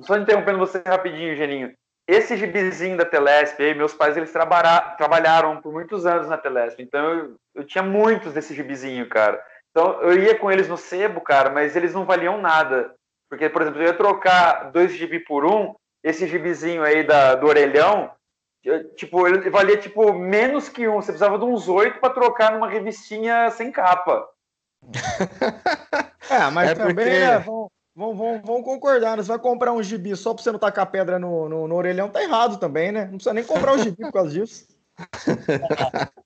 [0.03, 1.73] Só interrompendo você rapidinho, Geninho.
[2.07, 7.09] Esse gibizinho da Telesp, aí, meus pais eles trabalharam por muitos anos na Telesp, então
[7.11, 9.41] eu, eu tinha muitos desse gibizinho, cara.
[9.71, 12.93] Então eu ia com eles no sebo, cara, mas eles não valiam nada.
[13.29, 17.47] Porque, por exemplo, eu ia trocar dois gibi por um, esse gibizinho aí da, do
[17.47, 18.11] orelhão,
[18.95, 20.95] tipo, ele valia tipo menos que um.
[20.95, 24.27] Você precisava de uns oito para trocar numa revistinha sem capa.
[26.29, 27.09] é, mas é também, porque...
[27.09, 27.45] né,
[27.95, 29.23] vamos, vamos, vamos, concordar, né?
[29.23, 32.09] Você vai comprar um gibi só para você não tacar pedra no, no, no, orelhão,
[32.09, 33.03] tá errado também, né?
[33.05, 34.67] Não precisa nem comprar um gibi por causa disso.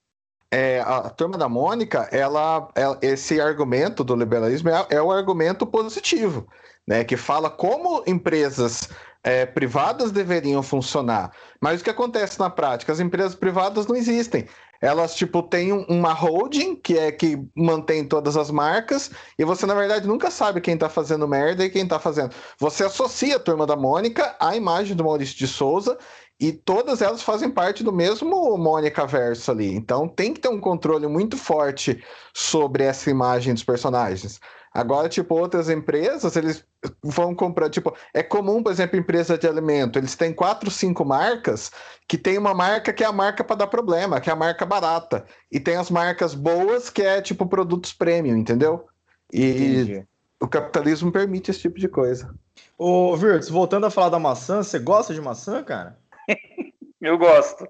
[0.50, 5.66] É, a turma da Mônica, ela, ela, esse argumento do liberalismo é, é o argumento
[5.66, 6.48] positivo
[6.88, 8.88] né, que fala como empresas
[9.22, 11.32] é, privadas deveriam funcionar.
[11.60, 12.90] Mas o que acontece na prática?
[12.90, 14.46] As empresas privadas não existem.
[14.80, 19.74] Elas, tipo, têm uma holding, que é que mantém todas as marcas, e você, na
[19.74, 22.34] verdade, nunca sabe quem tá fazendo merda e quem tá fazendo.
[22.58, 25.98] Você associa a turma da Mônica à imagem do Maurício de Souza,
[26.40, 29.74] e todas elas fazem parte do mesmo Mônica Verso ali.
[29.74, 34.40] Então tem que ter um controle muito forte sobre essa imagem dos personagens.
[34.72, 36.64] Agora, tipo, outras empresas, eles
[37.02, 41.70] vão comprar, tipo, é comum, por exemplo, empresa de alimento, eles têm quatro, cinco marcas,
[42.06, 44.66] que tem uma marca que é a marca para dar problema, que é a marca
[44.66, 45.24] barata.
[45.50, 48.86] E tem as marcas boas, que é, tipo, produtos premium, entendeu?
[49.32, 50.06] E Entendi.
[50.40, 52.34] o capitalismo permite esse tipo de coisa.
[52.76, 55.98] Ô, Virtus, voltando a falar da maçã, você gosta de maçã, cara?
[57.00, 57.66] Eu gosto.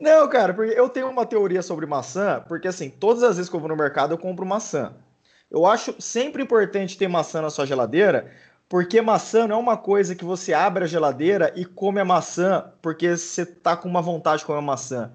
[0.00, 3.54] Não, cara, porque eu tenho uma teoria sobre maçã, porque assim, todas as vezes que
[3.54, 4.94] eu vou no mercado eu compro maçã.
[5.52, 8.32] Eu acho sempre importante ter maçã na sua geladeira,
[8.70, 12.72] porque maçã não é uma coisa que você abre a geladeira e come a maçã
[12.80, 15.12] porque você tá com uma vontade de comer maçã.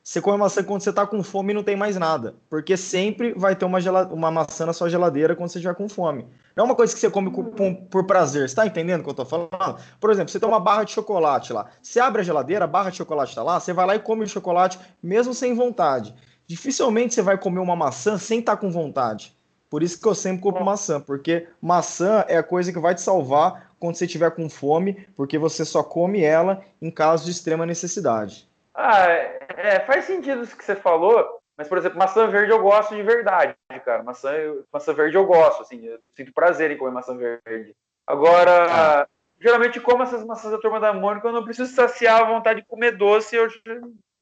[0.00, 2.36] Você come maçã quando você tá com fome e não tem mais nada.
[2.48, 3.80] Porque sempre vai ter uma,
[4.12, 6.24] uma maçã na sua geladeira quando você estiver com fome.
[6.54, 8.48] Não é uma coisa que você come por, por prazer.
[8.48, 9.76] Você tá entendendo o que eu tô falando?
[9.98, 11.66] Por exemplo, você tem uma barra de chocolate lá.
[11.82, 14.22] Você abre a geladeira, a barra de chocolate tá lá, você vai lá e come
[14.22, 16.14] o chocolate mesmo sem vontade.
[16.46, 19.36] Dificilmente você vai comer uma maçã sem estar tá com vontade.
[19.70, 23.00] Por isso que eu sempre compro maçã, porque maçã é a coisa que vai te
[23.00, 27.64] salvar quando você estiver com fome, porque você só come ela em caso de extrema
[27.64, 28.50] necessidade.
[28.74, 32.96] Ah, é, faz sentido isso que você falou, mas, por exemplo, maçã verde eu gosto
[32.96, 33.54] de verdade,
[33.84, 34.02] cara.
[34.02, 34.32] Maçã,
[34.72, 37.76] maçã verde eu gosto, assim, eu sinto prazer em comer maçã verde.
[38.04, 39.06] Agora, ah.
[39.40, 42.66] geralmente como essas maçãs da turma da Mônica, eu não preciso saciar a vontade de
[42.66, 43.48] comer doce, eu,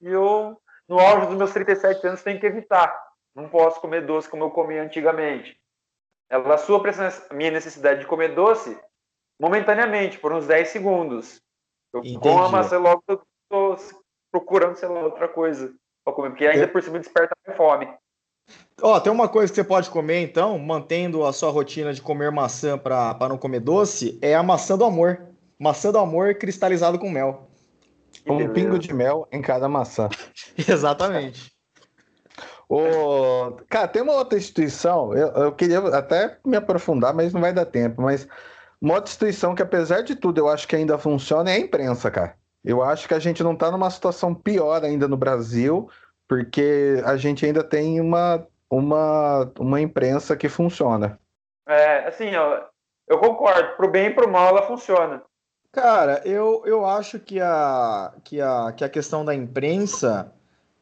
[0.02, 3.07] eu no auge dos meus 37 anos, tenho que evitar
[3.38, 5.58] não posso comer doce como eu comia antigamente.
[6.28, 8.78] Ela supre a minha necessidade de comer doce
[9.40, 11.40] momentaneamente, por uns 10 segundos.
[11.92, 12.18] Eu Entendi.
[12.18, 13.76] como a maçã logo eu tô
[14.30, 15.72] procurando, sei lá, outra coisa
[16.04, 17.88] para comer, porque ainda por cima desperta a minha fome.
[18.82, 22.02] Ó, oh, tem uma coisa que você pode comer, então, mantendo a sua rotina de
[22.02, 25.28] comer maçã para não comer doce, é a maçã do amor.
[25.58, 27.48] Maçã do amor cristalizado com mel.
[28.26, 30.08] Um pingo de mel em cada maçã.
[30.56, 31.57] Exatamente.
[32.68, 33.56] O...
[33.68, 37.64] Cara, tem uma outra instituição, eu, eu queria até me aprofundar, mas não vai dar
[37.64, 38.02] tempo.
[38.02, 38.28] Mas
[38.80, 42.10] uma outra instituição que, apesar de tudo, eu acho que ainda funciona é a imprensa,
[42.10, 42.36] cara.
[42.64, 45.88] Eu acho que a gente não está numa situação pior ainda no Brasil,
[46.28, 51.18] porque a gente ainda tem uma, uma, uma imprensa que funciona.
[51.66, 52.64] É, assim, ó,
[53.08, 53.76] eu concordo.
[53.76, 55.22] Pro bem e pro mal ela funciona.
[55.72, 60.32] Cara, eu, eu acho que a, que, a, que a questão da imprensa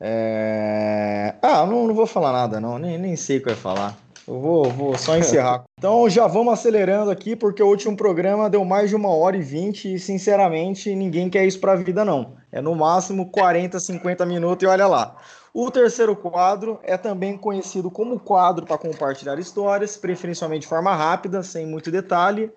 [0.00, 1.34] é...
[1.42, 2.78] Ah, não, não vou falar nada, não.
[2.78, 3.96] Nem, nem sei o que eu ia falar.
[4.26, 5.64] Eu vou, vou só encerrar.
[5.78, 9.42] Então já vamos acelerando aqui, porque o último programa deu mais de uma hora e
[9.42, 12.34] vinte e, sinceramente, ninguém quer isso para a vida, não.
[12.50, 15.16] É no máximo 40, 50 minutos e olha lá.
[15.54, 21.42] O terceiro quadro é também conhecido como quadro para compartilhar histórias, preferencialmente de forma rápida,
[21.42, 22.50] sem muito detalhe.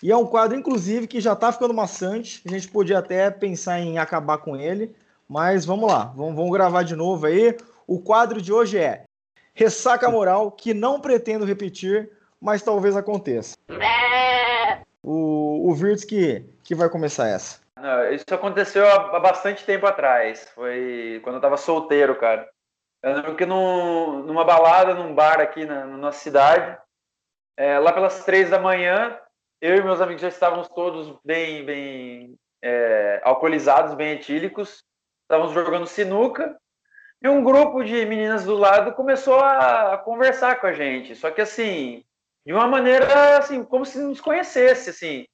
[0.00, 2.42] E é um quadro, inclusive, que já está ficando maçante.
[2.46, 4.94] A gente podia até pensar em acabar com ele,
[5.34, 7.58] mas vamos lá, vamos, vamos gravar de novo aí.
[7.88, 9.02] O quadro de hoje é
[9.52, 12.08] Ressaca Moral, que não pretendo repetir,
[12.40, 13.56] mas talvez aconteça.
[15.02, 17.58] O, o Virtus que, que vai começar essa.
[18.12, 20.48] isso aconteceu há, há, bastante tempo atrás.
[20.54, 22.48] Foi quando eu tava solteiro, cara.
[23.02, 26.78] Eu lembro que num, numa balada, num bar aqui na, na nossa cidade,
[27.56, 29.18] é, lá pelas três da manhã,
[29.60, 34.84] eu e meus amigos já estávamos todos bem, bem é, alcoolizados, bem etílicos.
[35.24, 36.56] Estávamos jogando sinuca
[37.22, 41.16] e um grupo de meninas do lado começou a, a conversar com a gente.
[41.16, 42.04] Só que assim,
[42.46, 45.26] de uma maneira assim, como se nos conhecesse, assim.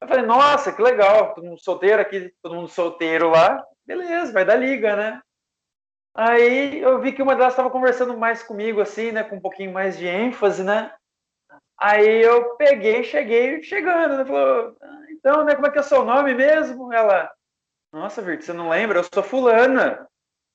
[0.00, 4.44] Eu falei, nossa, que legal, todo mundo solteiro aqui, todo mundo solteiro lá, beleza, vai
[4.44, 5.20] dar liga, né?
[6.14, 9.72] Aí eu vi que uma delas estava conversando mais comigo, assim, né, com um pouquinho
[9.72, 10.94] mais de ênfase, né?
[11.78, 14.24] Aí eu peguei, cheguei chegando, né?
[14.24, 16.90] Falou, ah, então, né, como é que é o seu nome mesmo?
[16.90, 17.30] Ela,
[17.96, 19.00] nossa, Virto, você não lembra?
[19.00, 20.06] Eu sou fulana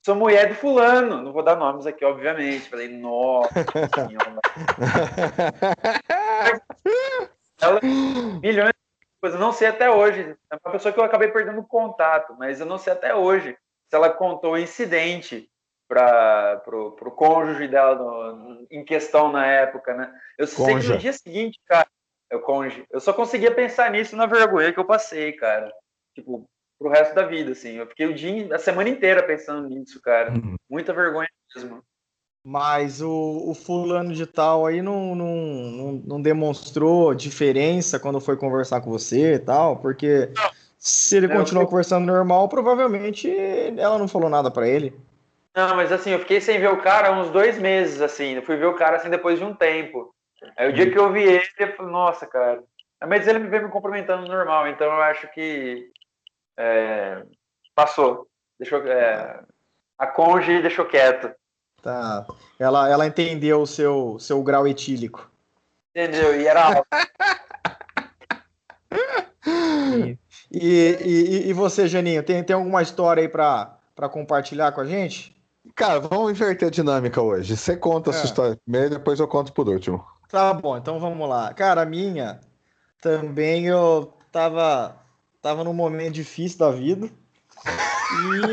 [0.03, 1.21] sou mulher do fulano.
[1.21, 2.69] Não vou dar nomes aqui, obviamente.
[2.69, 3.49] Falei, nossa.
[7.61, 7.79] Ela,
[8.41, 9.39] milhões de coisas.
[9.39, 10.35] Eu não sei até hoje.
[10.51, 13.57] É uma pessoa que eu acabei perdendo contato, mas eu não sei até hoje
[13.89, 15.49] se ela contou o incidente
[15.87, 20.11] para o cônjuge dela no, em questão na época, né?
[20.37, 21.87] Eu sei que no dia seguinte, cara,
[22.29, 25.69] eu cônjuge, eu só conseguia pensar nisso na vergonha que eu passei, cara.
[26.15, 26.49] Tipo,
[26.81, 27.75] pro resto da vida, assim.
[27.75, 30.31] Eu fiquei o dia, a semana inteira pensando nisso, cara.
[30.31, 30.55] Uhum.
[30.67, 31.83] Muita vergonha mesmo.
[32.43, 38.35] Mas o, o fulano de tal aí não, não, não, não, demonstrou diferença quando foi
[38.35, 40.31] conversar com você e tal, porque
[40.75, 43.31] se ele continuou conversando normal, provavelmente
[43.77, 44.91] ela não falou nada para ele.
[45.55, 48.33] Não, mas assim, eu fiquei sem ver o cara uns dois meses, assim.
[48.33, 50.11] Eu fui ver o cara assim depois de um tempo.
[50.57, 50.91] Aí o dia uhum.
[50.91, 52.63] que eu vi ele, eu falei, nossa, cara.
[53.07, 55.91] Mas ele me veio me cumprimentando normal, então eu acho que
[56.61, 57.23] é,
[57.75, 58.27] passou.
[58.59, 59.41] Deixou, é,
[59.97, 61.31] a conge deixou quieto.
[61.81, 62.25] Tá.
[62.59, 65.31] Ela, ela entendeu o seu, seu grau etílico.
[65.89, 66.39] Entendeu?
[66.39, 66.85] E era alto.
[70.51, 73.79] e, e, e, você, Janinho, tem, tem alguma história aí para
[74.11, 75.35] compartilhar com a gente?
[75.75, 77.57] Cara, vamos inverter a dinâmica hoje.
[77.57, 78.13] Você conta é.
[78.13, 80.05] a sua história primeiro, depois eu conto por último.
[80.29, 81.53] Tá bom, então vamos lá.
[81.53, 82.39] Cara, a minha
[83.01, 85.00] também eu tava
[85.41, 87.07] tava num momento difícil da vida.
[87.07, 88.51] E...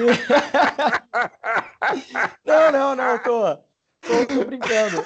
[2.45, 3.57] não, não, não, tô,
[4.01, 5.05] tô, tô brincando.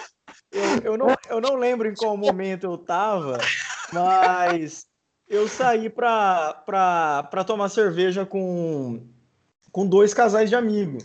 [0.50, 3.38] Eu, eu, não, eu não lembro em qual momento eu tava,
[3.92, 4.86] mas
[5.28, 9.06] eu saí pra, pra, pra tomar cerveja com,
[9.70, 11.04] com dois casais de amigos.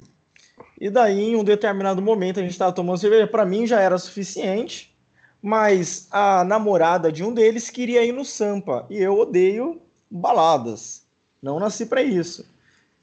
[0.80, 3.26] E daí, em um determinado momento, a gente estava tomando cerveja.
[3.26, 4.96] Para mim já era suficiente,
[5.42, 8.86] mas a namorada de um deles queria ir no Sampa.
[8.90, 11.06] E eu odeio baladas.
[11.42, 12.46] Não nasci para isso.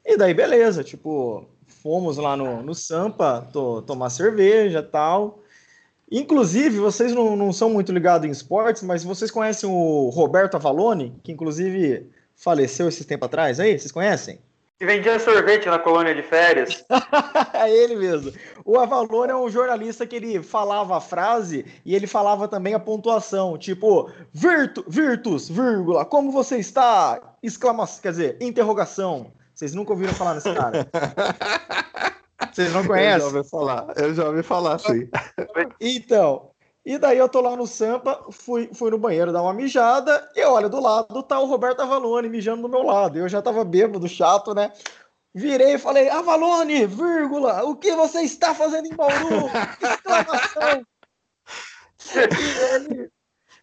[0.05, 5.41] E daí, beleza, tipo, fomos lá no, no Sampa to, tomar cerveja tal.
[6.11, 11.19] Inclusive, vocês não, não são muito ligados em esportes, mas vocês conhecem o Roberto Avalone,
[11.23, 13.79] que inclusive faleceu esse tempo atrás aí?
[13.79, 14.39] Vocês conhecem?
[14.79, 16.85] Que vendia sorvete na colônia de férias.
[17.55, 18.33] é ele mesmo.
[18.65, 22.81] O Avalone é um jornalista que ele falava a frase e ele falava também a
[22.81, 27.21] pontuação, tipo, Virtu, Virtus, vírgula, como você está?
[27.43, 29.33] Exclamação, quer dizer, interrogação.
[29.55, 30.87] Vocês nunca ouviram falar nesse cara?
[32.53, 33.15] Vocês não conhecem?
[33.15, 35.09] Eu já ouvi falar, eu já ouvi falar, sim.
[35.81, 36.51] Então,
[36.85, 40.45] e daí eu tô lá no Sampa, fui, fui no banheiro dar uma mijada, e
[40.45, 43.19] olha, do lado tá o Roberto Avalone mijando do meu lado.
[43.19, 44.71] Eu já tava bêbado, chato, né?
[45.35, 49.51] Virei e falei, Avalone, vírgula, o que você está fazendo em Bauru?
[49.83, 50.87] Exclamação!
[52.15, 53.11] e ele,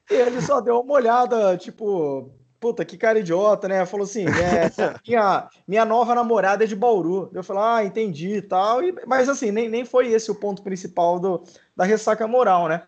[0.09, 3.85] ele só deu uma olhada, tipo, puta, que cara idiota, né?
[3.85, 4.69] Falou assim, é,
[5.07, 7.29] minha, minha nova namorada é de Bauru.
[7.33, 8.83] Eu falei, ah, entendi e tal.
[8.83, 11.43] E, mas assim, nem, nem foi esse o ponto principal do,
[11.75, 12.83] da ressaca moral, né?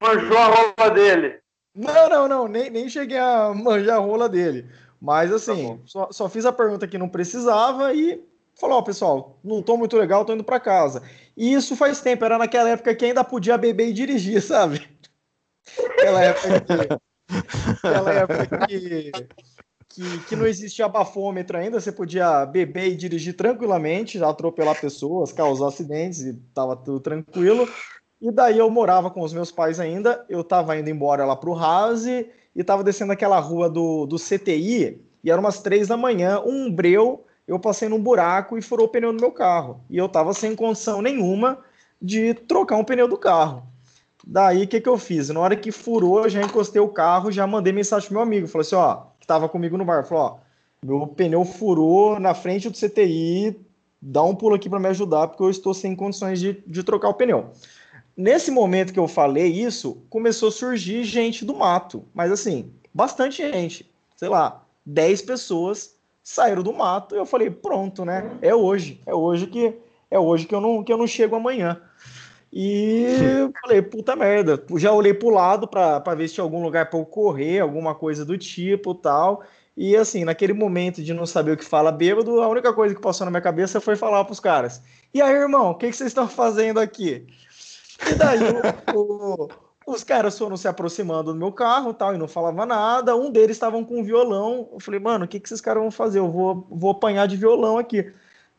[0.00, 1.38] Manjou a rola dele.
[1.74, 4.66] Não, não, não, nem, nem cheguei a manjar a rola dele.
[5.00, 8.22] Mas assim, tá só, só, fiz a pergunta que não precisava e
[8.58, 11.02] falou, ó, oh, pessoal, não tô muito legal, tô indo para casa.
[11.36, 14.88] E isso faz tempo, era naquela época que ainda podia beber e dirigir, sabe?
[15.78, 19.12] Aquela época que, aquela época que,
[19.88, 25.68] que, que não existia bafômetro ainda, você podia beber e dirigir tranquilamente, atropelar pessoas, causar
[25.68, 27.68] acidentes e tava tudo tranquilo.
[28.20, 31.52] E daí eu morava com os meus pais ainda, eu tava indo embora lá pro
[31.52, 36.40] Rase e tava descendo aquela rua do, do CTI, e eram umas três da manhã,
[36.40, 39.80] um breu, eu passei num buraco e furou o pneu do meu carro.
[39.90, 41.58] E eu tava sem condição nenhuma
[42.00, 43.62] de trocar um pneu do carro.
[44.26, 45.28] Daí o que, que eu fiz?
[45.28, 48.48] Na hora que furou, eu já encostei o carro, já mandei mensagem pro meu amigo.
[48.48, 50.04] Falei assim: ó, que tava comigo no bar.
[50.04, 50.36] Falei: ó,
[50.82, 53.56] meu pneu furou na frente do CTI,
[54.02, 57.08] dá um pulo aqui para me ajudar, porque eu estou sem condições de, de trocar
[57.08, 57.50] o pneu.
[58.16, 63.42] Nesse momento que eu falei isso, começou a surgir gente do mato, mas assim, bastante
[63.50, 67.14] gente, sei lá, 10 pessoas saíram do mato.
[67.14, 68.38] E eu falei, pronto, né?
[68.42, 69.00] É hoje.
[69.04, 69.74] É hoje que
[70.10, 71.80] é hoje que eu não, que eu não chego amanhã.
[72.52, 73.04] E
[73.38, 74.62] eu falei, puta merda.
[74.76, 78.24] Já olhei pro lado para ver se tinha algum lugar para eu correr, alguma coisa
[78.24, 79.44] do tipo tal.
[79.76, 83.00] E assim, naquele momento de não saber o que fala bêbado, a única coisa que
[83.00, 86.08] passou na minha cabeça foi falar pros caras: E aí, irmão, o que, que vocês
[86.08, 87.26] estão fazendo aqui?
[88.04, 88.40] E daí
[88.94, 89.48] o, o,
[89.86, 93.16] os caras foram se aproximando do meu carro tal, e não falava nada.
[93.16, 94.68] Um deles estavam com um violão.
[94.72, 96.18] Eu falei, mano, o que, que esses caras vão fazer?
[96.18, 98.12] Eu vou, vou apanhar de violão aqui.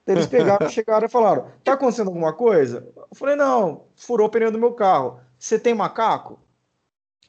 [0.07, 2.88] Eles pegaram, chegaram e falaram: tá acontecendo alguma coisa?
[2.95, 5.19] Eu falei: não, furou o pneu do meu carro.
[5.38, 6.39] Você tem macaco?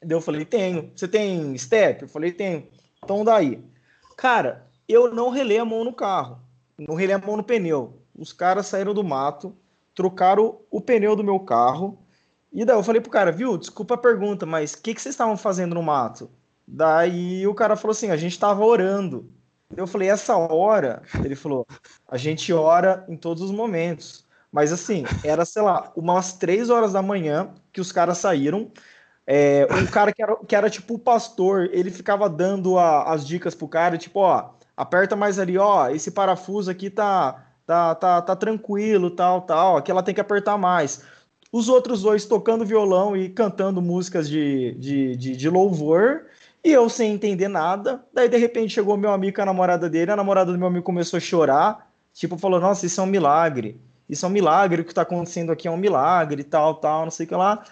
[0.01, 0.91] Daí eu falei: tenho.
[0.95, 2.03] Você tem step?
[2.03, 2.67] Eu falei: tenho.
[3.03, 3.61] Então daí.
[4.15, 6.39] Cara, eu não relei a mão no carro.
[6.77, 8.01] Não relei a mão no pneu.
[8.17, 9.55] Os caras saíram do mato,
[9.99, 11.99] trocaram o pneu do meu carro.
[12.53, 15.11] E daí eu falei pro cara, viu, desculpa a pergunta, mas o que, que vocês
[15.11, 16.31] estavam fazendo no mato?
[16.65, 19.29] Daí o cara falou assim, a gente estava orando.
[19.75, 21.67] Eu falei, essa hora, ele falou,
[22.07, 24.25] a gente ora em todos os momentos.
[24.49, 28.71] Mas assim, era, sei lá, umas três horas da manhã que os caras saíram.
[29.27, 33.27] É, um cara que era, que era tipo o pastor, ele ficava dando a, as
[33.27, 38.19] dicas pro cara, tipo, ó, aperta mais ali, ó, esse parafuso aqui tá, tá, tá,
[38.19, 41.03] tá tranquilo, tal, tal, aqui ela tem que apertar mais.
[41.51, 46.25] Os outros dois tocando violão e cantando músicas de, de, de, de louvor,
[46.63, 48.03] e eu sem entender nada.
[48.11, 50.11] Daí, de repente, chegou meu amigo com a namorada dele.
[50.11, 51.87] A namorada do meu amigo começou a chorar.
[52.11, 53.79] Tipo, falou: Nossa, isso é um milagre.
[54.09, 54.81] Isso é um milagre.
[54.81, 57.63] O que tá acontecendo aqui é um milagre, tal, tal, não sei o que lá.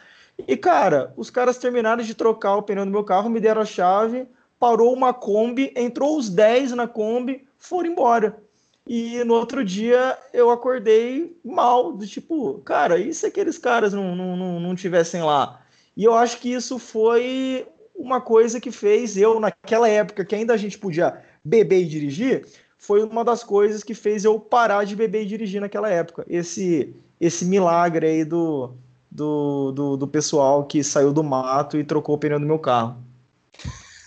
[0.47, 3.65] E, cara, os caras terminaram de trocar o pneu do meu carro, me deram a
[3.65, 4.27] chave,
[4.59, 8.46] parou uma Kombi, entrou os 10 na Kombi, foram embora.
[8.88, 14.15] E no outro dia eu acordei mal, do tipo, cara, e se aqueles caras não,
[14.15, 15.61] não, não, não tivessem lá?
[15.95, 20.53] E eu acho que isso foi uma coisa que fez eu, naquela época que ainda
[20.53, 22.45] a gente podia beber e dirigir,
[22.77, 26.23] foi uma das coisas que fez eu parar de beber e dirigir naquela época.
[26.29, 28.73] Esse, esse milagre aí do,
[29.11, 33.03] do, do, do pessoal que saiu do mato e trocou o pneu do meu carro.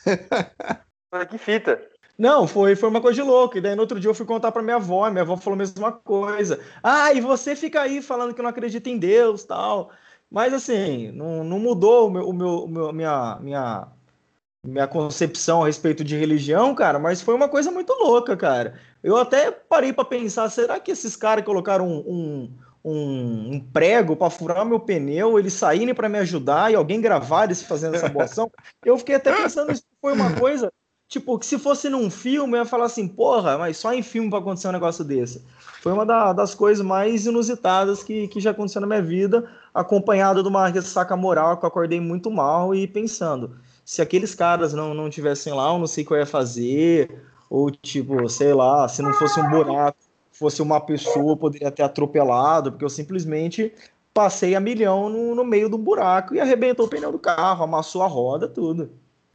[1.28, 1.89] que fita.
[2.20, 3.56] Não, foi, foi uma coisa de louco.
[3.56, 5.58] E daí no outro dia eu fui contar pra minha avó, minha avó falou a
[5.58, 6.60] mesma coisa.
[6.82, 9.90] Ah, e você fica aí falando que não acredita em Deus tal.
[10.30, 13.88] Mas assim, não, não mudou o meu, o meu, o meu, minha, minha,
[14.62, 18.78] minha concepção a respeito de religião, cara, mas foi uma coisa muito louca, cara.
[19.02, 22.54] Eu até parei para pensar, será que esses caras colocaram um, um,
[22.84, 27.44] um, um prego para furar meu pneu, eles saírem para me ajudar e alguém gravar
[27.44, 28.52] eles fazendo essa boa ação?
[28.84, 30.70] Eu fiquei até pensando isso foi uma coisa
[31.10, 34.30] Tipo, que se fosse num filme, eu ia falar assim, porra, mas só em filme
[34.30, 35.44] para acontecer um negócio desse.
[35.82, 40.40] Foi uma da, das coisas mais inusitadas que, que já aconteceu na minha vida, acompanhado
[40.40, 44.94] de uma ressaca moral que eu acordei muito mal e pensando, se aqueles caras não,
[44.94, 48.86] não tivessem lá, eu não sei o que eu ia fazer, ou tipo, sei lá,
[48.86, 49.98] se não fosse um buraco,
[50.30, 53.74] fosse uma pessoa, eu poderia ter atropelado, porque eu simplesmente
[54.14, 58.02] passei a milhão no, no meio do buraco e arrebentou o pneu do carro, amassou
[58.02, 58.92] a roda, tudo.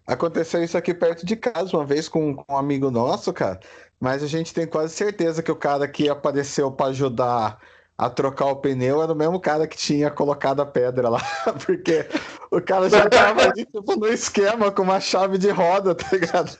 [0.07, 3.59] Aconteceu isso aqui perto de casa uma vez com, com um amigo nosso, cara.
[3.99, 7.59] Mas a gente tem quase certeza que o cara que apareceu para ajudar
[7.97, 11.21] a trocar o pneu era o mesmo cara que tinha colocado a pedra lá.
[11.65, 12.05] Porque
[12.51, 16.57] o cara já tava ali, tipo, no esquema com uma chave de roda, tá ligado?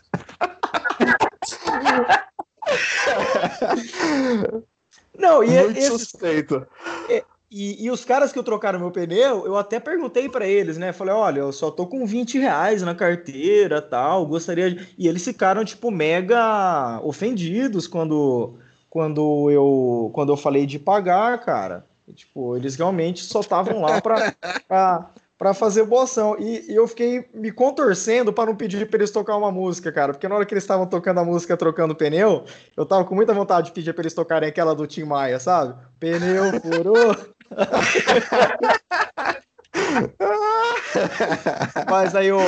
[5.17, 6.65] Não, e Muito esse, suspeito.
[7.57, 10.91] E, e, os caras que trocaram meu pneu, eu até perguntei para eles, né?
[10.91, 14.89] Falei, olha, eu só tô com 20 reais na carteira tal, gostaria de...
[14.97, 18.55] E eles ficaram, tipo, mega ofendidos quando,
[18.89, 21.85] quando, eu, quando eu falei de pagar, cara.
[22.05, 24.35] E, tipo, eles realmente só estavam lá pra,
[24.67, 25.09] pra,
[25.45, 26.35] pra fazer boa ação.
[26.39, 30.11] E, e eu fiquei me contorcendo para não pedir para eles tocar uma música, cara.
[30.11, 33.31] Porque na hora que eles estavam tocando a música trocando pneu, eu tava com muita
[33.31, 35.75] vontade de pedir para eles tocarem aquela do Tim Maia, sabe?
[35.99, 37.15] Pneu furou.
[41.91, 42.39] Mas aí eu,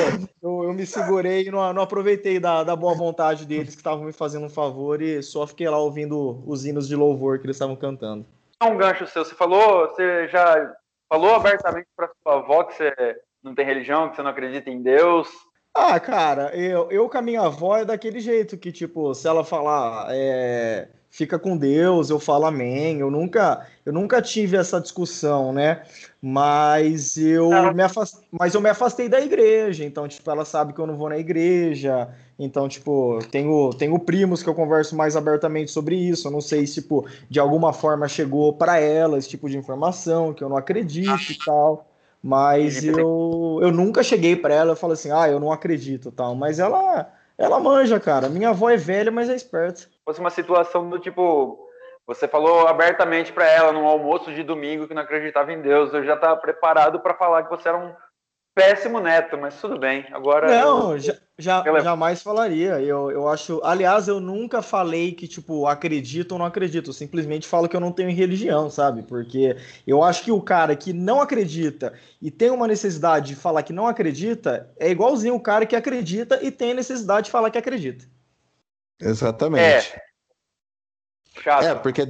[0.42, 4.06] eu, eu, me segurei e não, não aproveitei da, da boa vontade deles que estavam
[4.06, 7.54] me fazendo um favor e só fiquei lá ouvindo os hinos de louvor que eles
[7.54, 8.26] estavam cantando.
[8.60, 10.74] Um gancho seu, você falou, você já
[11.08, 12.94] falou abertamente para sua avó que você
[13.42, 15.28] não tem religião, que você não acredita em Deus.
[15.74, 19.44] Ah, cara, eu, eu com a minha avó é daquele jeito que, tipo, se ela
[19.44, 22.98] falar é, fica com Deus, eu falo amém.
[22.98, 25.82] Eu nunca, eu nunca tive essa discussão, né?
[26.20, 30.80] Mas eu me afastei, mas eu me afastei da igreja, então tipo, ela sabe que
[30.80, 32.12] eu não vou na igreja.
[32.38, 36.28] Então, tipo, tenho, tenho primos que eu converso mais abertamente sobre isso.
[36.28, 40.32] Eu não sei se, tipo, de alguma forma chegou para ela esse tipo de informação,
[40.32, 41.86] que eu não acredito e tal.
[42.22, 46.34] Mas eu, eu nunca cheguei para ela e falei assim, ah, eu não acredito tal.
[46.34, 48.28] Mas ela Ela manja, cara.
[48.28, 49.82] Minha avó é velha, mas é esperta.
[50.04, 51.56] Fosse uma situação do tipo,
[52.04, 55.94] você falou abertamente para ela num almoço de domingo que não acreditava em Deus.
[55.94, 57.92] Eu já estava preparado para falar que você era um
[58.58, 60.04] péssimo neto, mas tudo bem.
[60.10, 60.48] Agora.
[60.48, 60.98] Não, eu...
[60.98, 62.80] já, já jamais falaria.
[62.80, 63.60] Eu, eu acho.
[63.62, 66.90] Aliás, eu nunca falei que, tipo, acredito ou não acredito.
[66.90, 69.02] Eu simplesmente falo que eu não tenho religião, sabe?
[69.02, 69.56] Porque
[69.86, 73.72] eu acho que o cara que não acredita e tem uma necessidade de falar que
[73.72, 78.04] não acredita é igualzinho o cara que acredita e tem necessidade de falar que acredita.
[79.00, 79.94] Exatamente.
[79.94, 80.08] É.
[81.40, 81.64] Chato.
[81.64, 82.02] É, porque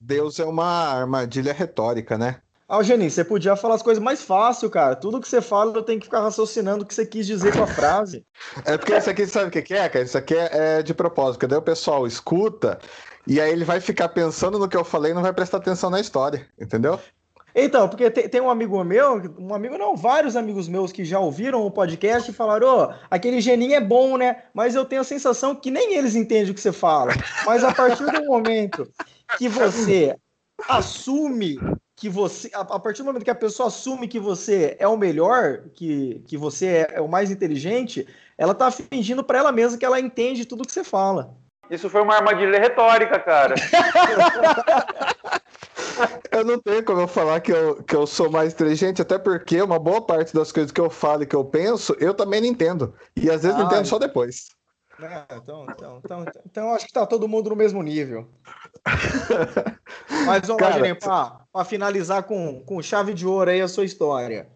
[0.00, 2.40] Deus é uma armadilha retórica, né?
[2.72, 4.94] Ah, Geni, você podia falar as coisas mais fácil, cara.
[4.94, 7.64] Tudo que você fala, eu tenho que ficar raciocinando o que você quis dizer com
[7.64, 8.24] a frase.
[8.64, 10.04] É porque isso aqui, sabe o que é, cara?
[10.04, 12.78] Isso aqui é, é de propósito, daí o pessoal escuta
[13.26, 15.90] e aí ele vai ficar pensando no que eu falei e não vai prestar atenção
[15.90, 17.00] na história, entendeu?
[17.52, 21.18] Então, porque tem, tem, um amigo meu, um amigo não, vários amigos meus que já
[21.18, 24.44] ouviram o podcast e falaram, ô, oh, aquele geninho é bom, né?
[24.54, 27.10] Mas eu tenho a sensação que nem eles entendem o que você fala.
[27.44, 28.88] Mas a partir do momento
[29.36, 30.14] que você
[30.68, 31.58] assume
[32.00, 35.64] que você, a, partir do momento que a pessoa assume que você é o melhor,
[35.74, 39.84] que, que você é, é o mais inteligente, ela tá fingindo para ela mesma que
[39.84, 41.36] ela entende tudo que você fala.
[41.70, 43.54] Isso foi uma armadilha retórica, cara.
[46.32, 49.60] eu não tenho como eu falar que eu, que eu sou mais inteligente, até porque
[49.60, 52.48] uma boa parte das coisas que eu falo e que eu penso, eu também não
[52.48, 52.94] entendo.
[53.14, 54.48] E às vezes ah, não entendo só depois.
[55.02, 58.28] É, então, então, então, então, acho que tá todo mundo no mesmo nível.
[60.26, 64.48] Mas vamos cara, lá, para finalizar com, com chave de ouro aí a sua história.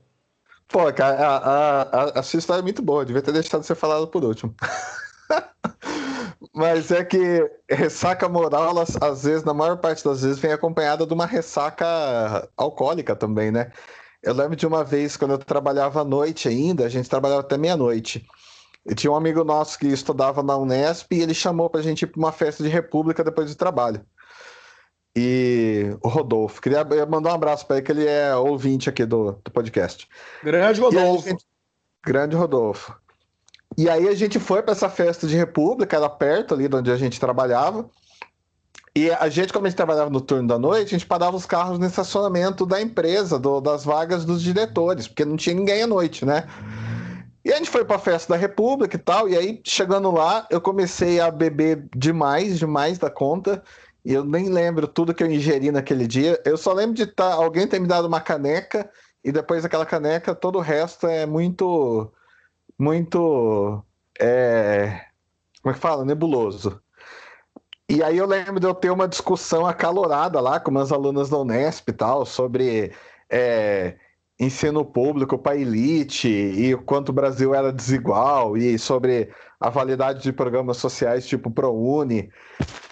[0.69, 3.75] Pô, cara, a, a, a, sua história é muito boa, devia ter deixado de ser
[3.75, 4.55] falado por último.
[6.55, 11.13] Mas é que ressaca moral, às vezes, na maior parte das vezes, vem acompanhada de
[11.13, 13.73] uma ressaca alcoólica também, né?
[14.23, 17.57] Eu lembro de uma vez, quando eu trabalhava à noite ainda, a gente trabalhava até
[17.59, 18.27] meia-noite.
[18.95, 22.19] Tinha um amigo nosso que estudava na Unesp e ele chamou pra gente ir pra
[22.19, 24.05] uma festa de república depois do trabalho.
[25.17, 29.33] E o Rodolfo, queria mandar um abraço para ele, que ele é ouvinte aqui do,
[29.45, 30.09] do podcast.
[30.43, 31.29] Grande Rodolfo.
[31.29, 31.47] Gente...
[32.05, 32.95] Grande Rodolfo.
[33.79, 36.91] E aí a gente foi para essa festa de república, era perto ali de onde
[36.91, 37.89] a gente trabalhava.
[38.97, 41.47] E a gente, como a gente trabalhava no turno da noite, a gente parava os
[41.47, 45.87] carros no estacionamento da empresa, do, das vagas dos diretores, porque não tinha ninguém à
[45.87, 46.45] noite, né?
[47.45, 50.47] E a gente foi para a festa da República e tal, e aí chegando lá,
[50.51, 53.63] eu comecei a beber demais, demais da conta,
[54.05, 56.41] e eu nem lembro tudo que eu ingeri naquele dia.
[56.45, 58.91] Eu só lembro de tá, alguém ter me dado uma caneca,
[59.23, 62.13] e depois daquela caneca, todo o resto é muito.
[62.79, 63.85] Muito.
[64.21, 65.07] É,
[65.63, 66.05] como é que fala?
[66.05, 66.81] Nebuloso.
[67.89, 71.39] E aí eu lembro de eu ter uma discussão acalorada lá com umas alunas da
[71.39, 72.93] Unesp e tal, sobre.
[73.31, 73.97] É,
[74.39, 79.31] ensino público para elite e quanto o Brasil era desigual e sobre
[79.61, 82.31] a validade de programas sociais tipo ProUni.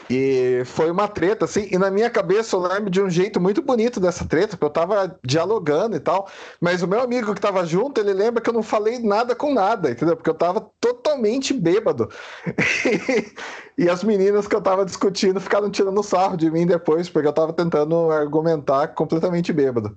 [0.09, 3.63] E foi uma treta, assim, e na minha cabeça eu lembro de um jeito muito
[3.63, 6.29] bonito dessa treta, porque eu tava dialogando e tal,
[6.61, 9.55] mas o meu amigo que tava junto, ele lembra que eu não falei nada com
[9.55, 10.17] nada, entendeu?
[10.17, 12.11] Porque eu tava totalmente bêbado.
[13.79, 17.33] e as meninas que eu tava discutindo ficaram tirando sarro de mim depois, porque eu
[17.33, 19.97] tava tentando argumentar completamente bêbado.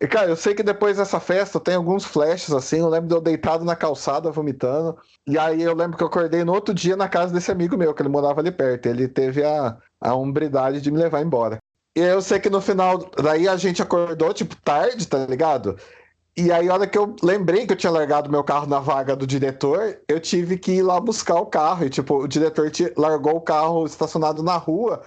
[0.00, 2.80] E, cara, eu sei que depois dessa festa tem alguns flashes assim.
[2.80, 4.96] Eu lembro de eu deitado na calçada vomitando.
[5.26, 7.94] E aí eu lembro que eu acordei no outro dia na casa desse amigo meu,
[7.94, 8.86] que ele morava ali perto.
[8.86, 11.58] Ele teve a, a umbridade de me levar embora.
[11.96, 15.76] E eu sei que no final, daí a gente acordou, tipo, tarde, tá ligado?
[16.36, 19.16] E aí, a hora que eu lembrei que eu tinha largado meu carro na vaga
[19.16, 21.86] do diretor, eu tive que ir lá buscar o carro.
[21.86, 25.02] E, tipo, o diretor largou o carro estacionado na rua,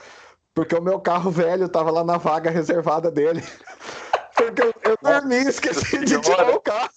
[0.55, 3.43] porque o meu carro velho tava lá na vaga reservada dele.
[4.39, 6.89] Porque eu, eu dormi e esqueci de tirar o carro.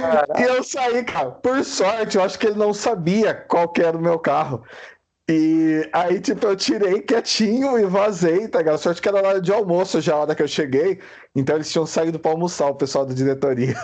[0.00, 0.40] Caraca.
[0.40, 1.30] E eu saí, cara.
[1.32, 4.62] Por sorte, eu acho que ele não sabia qual que era o meu carro.
[5.28, 8.78] E aí, tipo, eu tirei quietinho e vazei, tá ligado?
[8.78, 11.00] Sorte que era hora de almoço já, a hora que eu cheguei.
[11.34, 13.74] Então eles tinham saído pra almoçar, o pessoal da diretoria.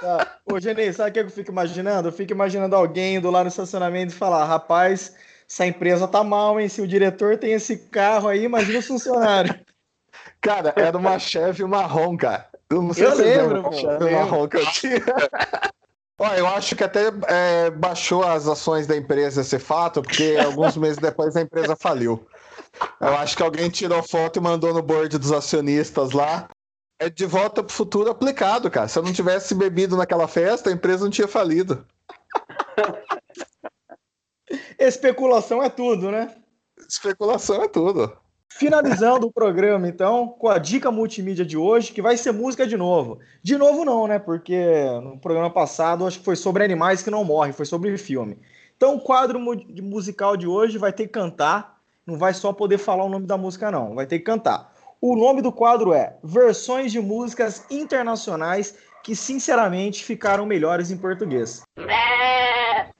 [0.00, 0.38] Tá.
[0.46, 2.08] Ô, Genê, sabe o que eu fico imaginando?
[2.08, 5.14] Eu fico imaginando alguém indo lá no estacionamento e falar: rapaz,
[5.48, 6.68] essa empresa tá mal, hein?
[6.68, 9.54] Se o diretor tem esse carro aí, imagina o funcionário.
[10.42, 12.48] Cara, era uma Chevy marrom, cara.
[12.68, 15.00] Eu não sei eu se lembro, lembra, Chevy marrom que eu tinha.
[16.18, 20.76] Ó, eu acho que até é, baixou as ações da empresa esse fato, porque alguns
[20.76, 22.26] meses depois a empresa faliu.
[23.00, 26.48] Eu acho que alguém tirou foto e mandou no board dos acionistas lá.
[27.00, 28.88] É de volta pro futuro aplicado, cara.
[28.88, 31.84] Se eu não tivesse bebido naquela festa, a empresa não tinha falido.
[34.78, 36.34] Especulação é tudo, né?
[36.88, 38.16] Especulação é tudo.
[38.58, 42.76] Finalizando o programa, então, com a dica multimídia de hoje, que vai ser música de
[42.76, 43.18] novo.
[43.42, 44.18] De novo, não, né?
[44.18, 48.38] Porque no programa passado acho que foi sobre animais que não morrem, foi sobre filme.
[48.76, 53.04] Então, o quadro musical de hoje vai ter que cantar, não vai só poder falar
[53.04, 54.72] o nome da música, não, vai ter que cantar.
[55.00, 61.62] O nome do quadro é Versões de Músicas Internacionais que, sinceramente, ficaram melhores em português.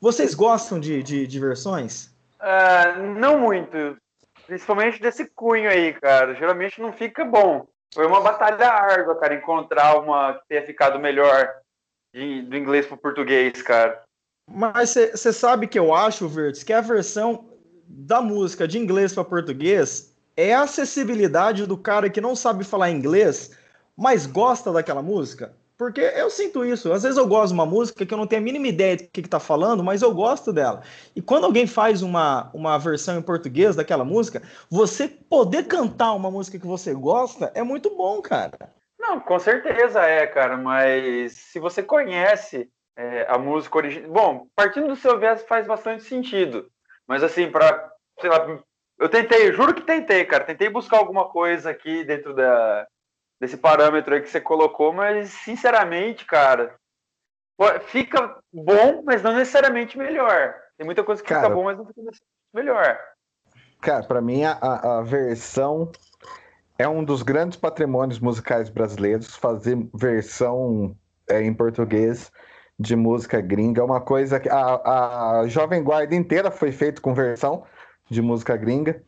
[0.01, 2.11] Vocês gostam de, de, de versões?
[2.41, 3.97] Uh, não muito.
[4.47, 6.35] Principalmente desse cunho aí, cara.
[6.35, 7.67] Geralmente não fica bom.
[7.95, 11.53] Foi uma batalha árdua, cara, encontrar uma que tenha ficado melhor
[12.15, 14.03] de, do inglês para o português, cara.
[14.51, 17.51] Mas você sabe que eu acho, Vertes, que a versão
[17.87, 22.91] da música de inglês para português é a acessibilidade do cara que não sabe falar
[22.91, 23.57] inglês,
[23.97, 25.55] mas gosta daquela música.
[25.77, 26.93] Porque eu sinto isso.
[26.93, 29.09] Às vezes eu gosto de uma música que eu não tenho a mínima ideia do
[29.09, 30.83] que está falando, mas eu gosto dela.
[31.17, 36.31] E quando alguém faz uma, uma versão em português daquela música, você poder cantar uma
[36.31, 38.53] música que você gosta é muito bom, cara.
[38.99, 40.57] Não, com certeza é, cara.
[40.57, 44.11] Mas se você conhece é, a música original.
[44.11, 46.71] Bom, partindo do seu verso faz bastante sentido.
[47.07, 47.91] Mas assim, para.
[48.21, 48.47] Sei lá,
[48.99, 50.45] eu tentei, juro que tentei, cara.
[50.45, 52.87] Tentei buscar alguma coisa aqui dentro da,
[53.43, 56.77] desse parâmetro aí que você colocou, mas sinceramente, cara,
[57.87, 60.55] fica bom, mas não necessariamente melhor.
[60.79, 63.01] Tem muita coisa que cara, fica bom, mas não fica necessariamente melhor.
[63.81, 64.53] Cara, para mim a,
[64.99, 65.91] a versão
[66.79, 69.35] é um dos grandes patrimônios musicais brasileiros.
[69.35, 70.97] Fazer versão
[71.29, 72.31] é, em português
[72.79, 77.13] de música gringa é uma coisa que a, a Jovem Guarda inteira foi feita com
[77.13, 77.65] versão
[78.09, 79.03] de música gringa.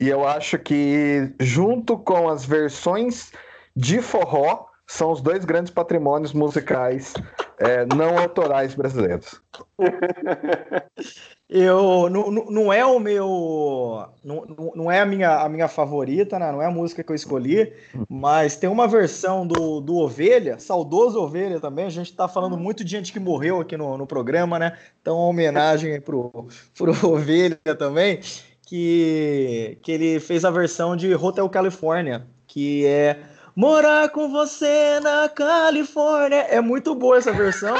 [0.00, 3.30] E eu acho que junto com as versões
[3.76, 7.14] de forró são os dois grandes patrimônios musicais
[7.58, 9.40] é, não autorais brasileiros.
[11.52, 16.52] Eu não, não é o meu, não, não é a minha, a minha favorita, né?
[16.52, 17.72] Não é a música que eu escolhi,
[18.08, 21.86] mas tem uma versão do, do Ovelha, saudoso Ovelha também.
[21.86, 24.78] A gente está falando muito de gente que morreu aqui no, no programa, né?
[25.02, 26.46] Então, uma homenagem pro,
[26.78, 28.20] pro Ovelha também,
[28.64, 33.18] que, que ele fez a versão de Hotel California, que é
[33.54, 36.46] Morar com você na Califórnia.
[36.48, 37.76] É muito boa essa versão.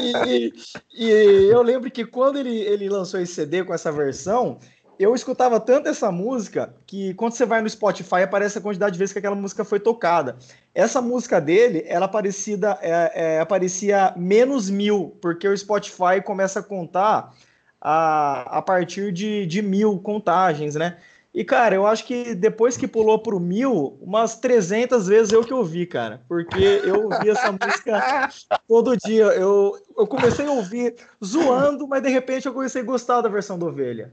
[0.00, 0.52] e,
[0.92, 1.10] e,
[1.50, 4.58] eu lembro que quando ele, ele lançou esse CD com essa versão,
[4.98, 8.98] eu escutava tanto essa música que quando você vai no Spotify aparece a quantidade de
[8.98, 10.36] vezes que aquela música foi tocada.
[10.74, 16.62] Essa música dele, ela aparecida, é, é, aparecia menos mil, porque o Spotify começa a
[16.62, 17.34] contar
[17.80, 20.96] a, a partir de, de mil contagens, né?
[21.34, 25.52] E, cara, eu acho que depois que pulou pro mil, umas 300 vezes eu que
[25.52, 26.22] ouvi, cara.
[26.28, 28.28] Porque eu ouvi essa música
[28.68, 29.24] todo dia.
[29.24, 33.58] Eu, eu comecei a ouvir zoando, mas de repente eu comecei a gostar da versão
[33.58, 34.12] do Ovelha.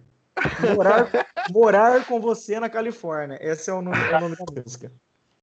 [0.76, 1.10] Morar,
[1.52, 3.38] morar com você na Califórnia.
[3.40, 4.92] Esse é o nome, é o nome da música.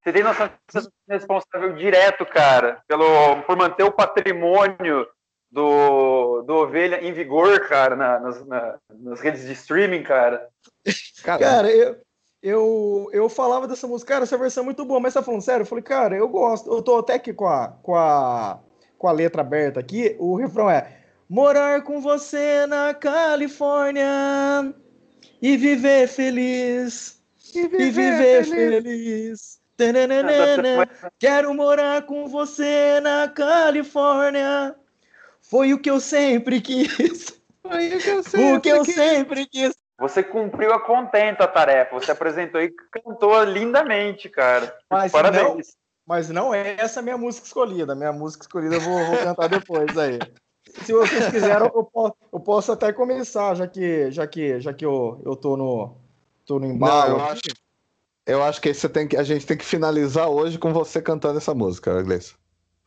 [0.03, 5.07] Você tem noção que você é responsável direto, cara, pelo, por manter o patrimônio
[5.51, 10.49] do, do Ovelha em vigor, cara, na, nas, na, nas redes de streaming, cara.
[11.23, 11.97] Cara, eu,
[12.43, 15.43] eu, eu falava dessa música, cara, essa versão é muito boa, mas você tá falando
[15.43, 15.63] sério?
[15.63, 16.71] Eu falei, cara, eu gosto.
[16.73, 18.61] Eu tô até aqui com a, com a,
[18.97, 20.17] com a letra aberta aqui.
[20.19, 24.75] O refrão é: Morar com você na Califórnia
[25.43, 27.21] e viver feliz.
[27.55, 28.81] E viver, e viver feliz.
[28.83, 29.59] feliz.
[31.19, 34.75] Quero morar com você na Califórnia
[35.49, 37.39] foi o que eu sempre quis.
[37.63, 38.95] Foi o que eu sempre, o que eu quis.
[38.95, 39.75] sempre quis.
[39.99, 41.99] Você cumpriu a contento a tarefa.
[41.99, 44.75] Você apresentou e cantou lindamente, cara.
[44.89, 45.43] Mas Parabéns.
[45.45, 45.59] Não,
[46.07, 47.95] mas não é essa a minha música escolhida.
[47.95, 50.19] Minha música escolhida eu vou, vou cantar depois aí.
[50.85, 54.85] Se vocês quiserem, eu posso, eu posso, até começar, já que, já que, já que
[54.85, 55.97] eu, eu tô no,
[56.47, 57.19] tô no embalo.
[57.19, 57.43] Não, eu, acho,
[58.27, 61.39] eu acho que, você tem que a gente tem que finalizar hoje com você cantando
[61.39, 62.37] essa música, Iglesias.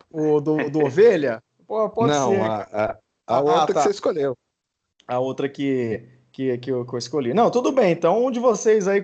[0.10, 1.42] O do, do Ovelha?
[1.72, 2.42] Pô, pode não, ser.
[2.42, 2.98] A, a, a
[3.28, 3.74] ah, outra tá.
[3.76, 4.38] que você escolheu.
[5.08, 7.34] A outra que, que, que, eu, que eu escolhi.
[7.34, 7.94] Não, tudo bem.
[7.94, 9.02] Então, um de vocês aí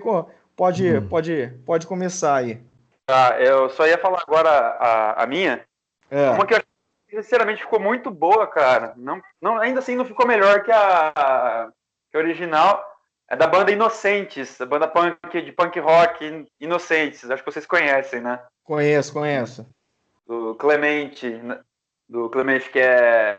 [0.54, 1.08] pode, hum.
[1.08, 2.60] pode, pode começar aí.
[3.06, 5.64] Tá, eu só ia falar agora a, a minha.
[6.10, 6.28] É.
[6.28, 6.62] Uma que eu
[7.08, 8.92] sinceramente ficou muito boa, cara.
[8.98, 11.68] Não, não, ainda assim não ficou melhor que a, a,
[12.10, 12.84] que a original.
[13.30, 17.30] É da banda Inocentes, da banda punk de punk rock Inocentes.
[17.30, 18.42] Acho que vocês conhecem, né?
[18.62, 19.66] Conheço, conheço.
[20.26, 21.40] Do Clemente
[22.08, 23.38] do Clemente, que é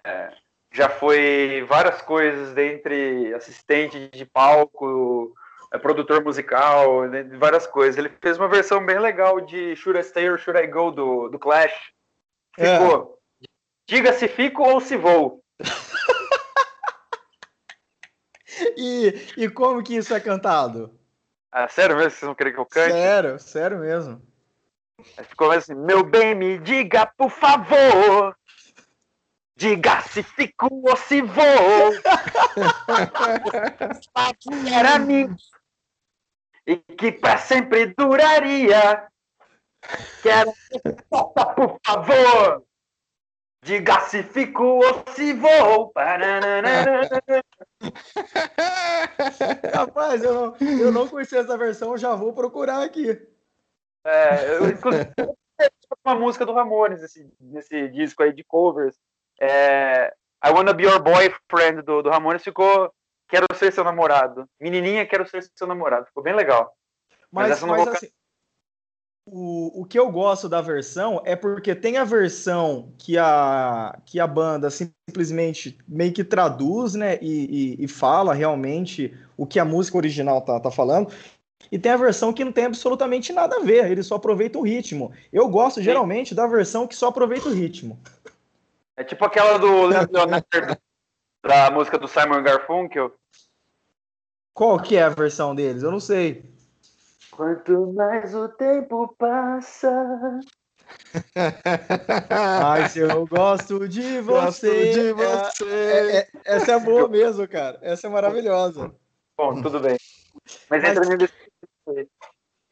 [0.71, 5.33] já foi várias coisas dentre assistente de palco,
[5.71, 7.97] é produtor musical, né, várias coisas.
[7.97, 11.29] Ele fez uma versão bem legal de Should I Stay or Should I Go do,
[11.29, 11.91] do Clash.
[12.55, 13.19] Ficou.
[13.43, 13.47] É.
[13.87, 15.43] Diga se fico ou se vou.
[18.77, 19.07] e,
[19.37, 20.93] e como que isso é cantado?
[21.51, 22.11] Ah, sério mesmo?
[22.11, 22.91] Vocês não querem que eu cante?
[22.91, 24.21] Sério, sério mesmo.
[25.17, 28.37] Aí ficou assim, meu bem, me diga, por favor.
[29.59, 31.43] Diga se fico ou se vou.
[34.73, 35.35] Era mim.
[36.65, 39.05] E que pra sempre duraria.
[40.23, 40.53] Quero
[41.09, 42.63] por favor.
[43.61, 45.91] Diga se fico ou se vou.
[49.75, 53.21] Rapaz, eu não, eu não conheci essa versão, já vou procurar aqui.
[54.05, 55.11] É, eu, inclusive,
[56.05, 58.97] uma música do Ramones nesse, nesse disco aí de covers.
[59.39, 60.13] É,
[60.43, 62.91] I Wanna Be Your Boyfriend do, do Ramones ficou
[63.27, 64.45] Quero Ser Seu Namorado.
[64.59, 66.05] Menininha, Quero Ser Seu Namorado.
[66.07, 66.73] Ficou bem legal.
[67.31, 67.93] Mas, mas, mas vou...
[67.93, 68.09] assim,
[69.31, 74.19] o, o que eu gosto da versão é porque tem a versão que a, que
[74.19, 79.65] a banda simplesmente meio que traduz, né, e, e, e fala realmente o que a
[79.65, 81.13] música original tá, tá falando,
[81.71, 84.63] e tem a versão que não tem absolutamente nada a ver, ele só aproveita o
[84.63, 85.11] ritmo.
[85.31, 87.99] Eu gosto geralmente da versão que só aproveita o ritmo.
[88.99, 90.11] É tipo aquela do Leonardo,
[91.41, 93.15] da música do Simon Garfunkel.
[94.53, 95.83] Qual que é a versão deles?
[95.83, 96.53] Eu não sei.
[97.31, 99.89] Quanto mais o tempo passa.
[102.61, 104.67] Mas eu gosto de você.
[104.67, 105.63] Gosto de você.
[105.65, 107.79] É, é, essa é boa mesmo, cara.
[107.81, 108.93] Essa é maravilhosa.
[109.37, 109.95] Bom, tudo bem.
[110.69, 112.09] Mas, Mas entra nesse.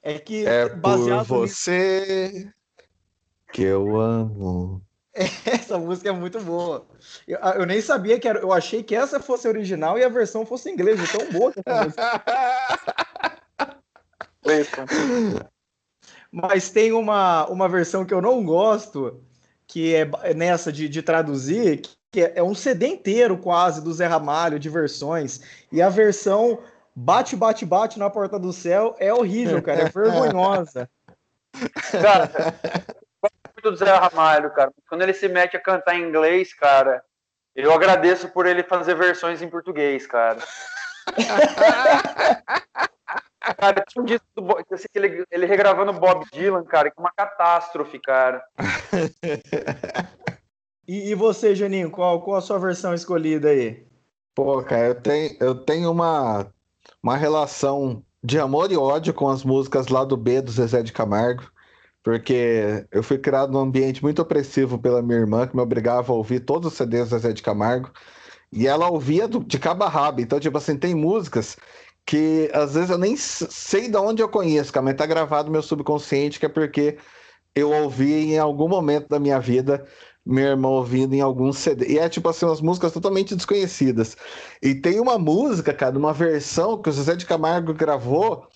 [0.01, 2.53] É que é por você nisso...
[3.53, 4.85] que eu amo.
[5.45, 6.85] Essa música é muito boa.
[7.27, 8.39] Eu, eu, nem sabia que era.
[8.39, 10.69] Eu achei que essa fosse original e a versão fosse.
[10.69, 11.83] É tão boa essa
[14.43, 14.81] música.
[16.31, 19.23] Mas tem uma, uma versão que eu não gosto,
[19.65, 24.05] que é nessa de, de traduzir, que é, é um CD inteiro quase do Zé
[24.05, 25.41] Ramalho de versões.
[25.71, 26.59] E a versão
[26.95, 29.81] bate, bate, bate na porta do céu é horrível, cara.
[29.81, 30.89] É vergonhosa.
[31.91, 32.31] Cara,
[33.71, 34.71] do Zé Ramalho, cara.
[34.89, 37.03] Quando ele se mete a cantar em inglês, cara,
[37.55, 40.39] eu agradeço por ele fazer versões em português, cara.
[43.55, 47.13] Cara, tinha um disco do, assim, ele, ele regravando Bob Dylan, cara, que é uma
[47.15, 48.43] catástrofe, cara.
[50.85, 53.87] e, e, você, Janinho, qual, qual a sua versão escolhida aí?
[54.35, 56.45] Pô, cara, eu tenho, eu tenho uma,
[57.01, 60.91] uma relação de amor e ódio com as músicas lá do B do Zezé de
[60.91, 61.49] Camargo,
[62.07, 66.15] porque eu fui criado num ambiente muito opressivo pela minha irmã, que me obrigava a
[66.15, 67.91] ouvir todos os CDs do Zezé de Camargo,
[68.49, 70.21] e ela ouvia do, de cabo a rabo.
[70.21, 71.57] Então, tipo assim, tem músicas
[72.05, 75.51] que às vezes eu nem sei de onde eu conheço, cara, mas tá gravado no
[75.51, 76.97] meu subconsciente, que é porque
[77.53, 79.85] eu ouvi em algum momento da minha vida
[80.25, 81.87] meu irmão ouvindo em algum CD.
[81.87, 84.15] E é tipo assim, umas músicas totalmente desconhecidas.
[84.63, 88.47] E tem uma música, cara, uma versão que o José de Camargo gravou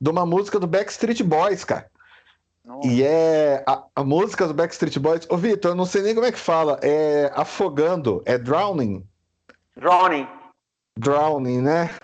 [0.00, 1.90] de uma música do Backstreet Boys, cara.
[2.66, 2.88] Nossa.
[2.88, 5.24] E é a, a, música do Backstreet Boys.
[5.30, 6.80] Ô, Vitor, eu não sei nem como é que fala.
[6.82, 9.06] É afogando, é drowning.
[9.76, 10.26] Drowning.
[10.98, 11.94] Drowning, né?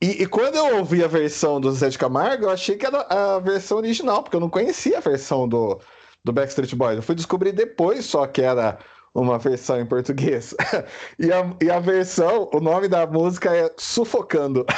[0.00, 3.02] E, e, quando eu ouvi a versão do Zé de Camargo, eu achei que era
[3.02, 5.78] a versão original, porque eu não conhecia a versão do,
[6.24, 6.96] do Backstreet Boys.
[6.96, 8.78] Eu fui descobrir depois só que era
[9.14, 10.54] uma versão em português.
[11.18, 14.64] e, a, e a versão, o nome da música é Sufocando.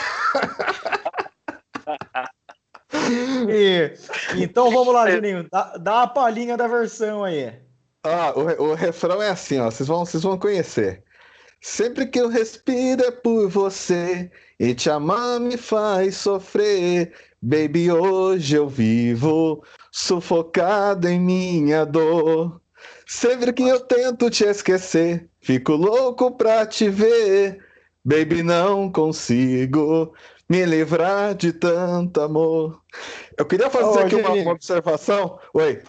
[3.49, 3.93] e,
[4.43, 5.47] então vamos lá, Juninho.
[5.51, 7.53] Dá, dá a palhinha da versão aí.
[8.05, 9.71] Ah, o, o refrão é assim, ó.
[9.71, 11.03] Vocês vão, vocês vão conhecer.
[11.61, 17.13] Sempre que eu respiro é por você e te amar me faz sofrer.
[17.43, 22.61] Baby, hoje eu vivo sufocado em minha dor.
[23.07, 27.59] Sempre que eu tento te esquecer, fico louco pra te ver.
[28.05, 30.15] Baby, não consigo
[30.49, 32.81] me livrar de tanto amor.
[33.37, 35.39] Eu queria fazer aqui uma, uma observação.
[35.53, 35.83] Oi.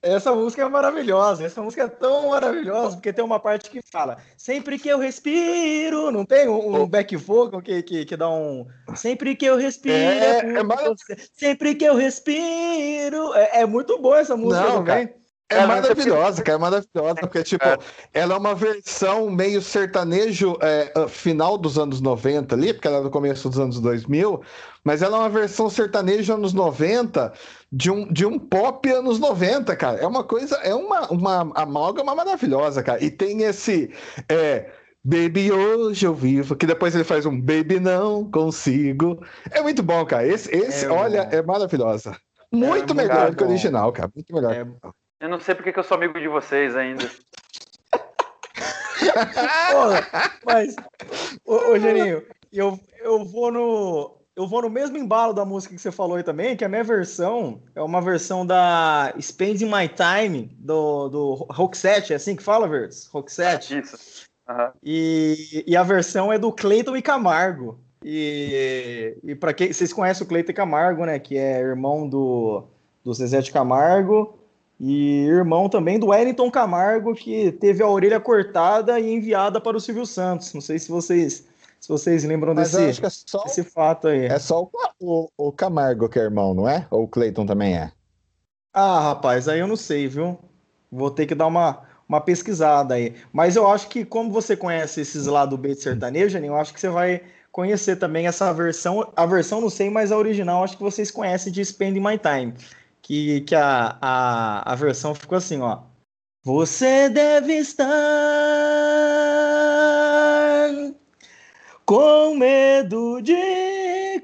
[0.00, 1.44] Essa música é maravilhosa.
[1.44, 6.12] Essa música é tão maravilhosa porque tem uma parte que fala: Sempre que eu respiro,
[6.12, 8.64] não tem um, um back vocal que, que, que dá um.
[8.94, 13.34] Sempre que eu respiro, é, é, é sempre que eu respiro.
[13.34, 14.84] É, é muito boa essa música não.
[14.84, 15.17] Cara.
[15.50, 17.78] É maravilhosa, cara, é maravilhosa, porque, tipo, é.
[18.12, 22.98] ela é uma versão meio sertanejo é, ah, final dos anos 90 ali, porque ela
[22.98, 24.42] é do começo dos anos 2000,
[24.84, 27.32] mas ela é uma versão sertanejo anos 90
[27.72, 29.98] de um, de um pop anos 90, cara.
[29.98, 33.02] É uma coisa, é uma, uma amálgama maravilhosa, cara.
[33.02, 33.90] E tem esse.
[34.28, 34.70] É,
[35.02, 36.56] Baby, hoje eu vivo.
[36.56, 39.24] Que depois ele faz um Baby, não consigo.
[39.50, 40.26] É muito bom, cara.
[40.26, 42.14] Esse, esse é olha, é maravilhosa.
[42.52, 44.10] Muito é melhor do que o original, cara.
[44.14, 44.66] Muito melhor.
[45.20, 47.10] Eu não sei porque que eu sou amigo de vocês ainda.
[49.72, 50.06] Porra,
[50.46, 50.76] mas,
[51.44, 54.16] ô, ô Geninho, eu, eu vou no.
[54.36, 56.84] eu vou no mesmo embalo da música que você falou aí também, que a minha
[56.84, 62.68] versão é uma versão da Spending My Time, do, do Roxette, é assim que fala,
[62.68, 63.06] Verdes?
[63.06, 63.76] Roxette.
[63.76, 63.96] Isso.
[64.48, 64.70] Uhum.
[64.84, 67.80] E, e a versão é do Cleiton e Camargo.
[68.04, 71.18] E, e para quem vocês conhecem o Cleiton e Camargo, né?
[71.18, 72.68] Que é irmão do,
[73.02, 74.37] do Zezé de Camargo
[74.80, 79.80] e irmão também do Wellington Camargo, que teve a orelha cortada e enviada para o
[79.80, 80.54] Silvio Santos.
[80.54, 81.44] Não sei se vocês
[81.80, 84.26] se vocês lembram Mas desse, é só, desse fato aí.
[84.26, 84.70] É só o,
[85.00, 86.86] o, o, Camargo que é irmão, não é?
[86.90, 87.92] Ou o Cleiton também é?
[88.72, 90.38] Ah, rapaz, aí eu não sei, viu?
[90.90, 93.14] Vou ter que dar uma, uma pesquisada aí.
[93.32, 96.80] Mas eu acho que, como você conhece esses lados B de sertanejo, eu acho que
[96.80, 97.22] você vai
[97.52, 99.10] conhecer também essa versão.
[99.14, 102.54] A versão não sei, mas a original acho que vocês conhecem de Spend My Time.
[103.08, 105.84] Que, que a, a, a versão ficou assim, ó.
[106.44, 107.88] Você deve estar
[111.86, 114.20] com medo de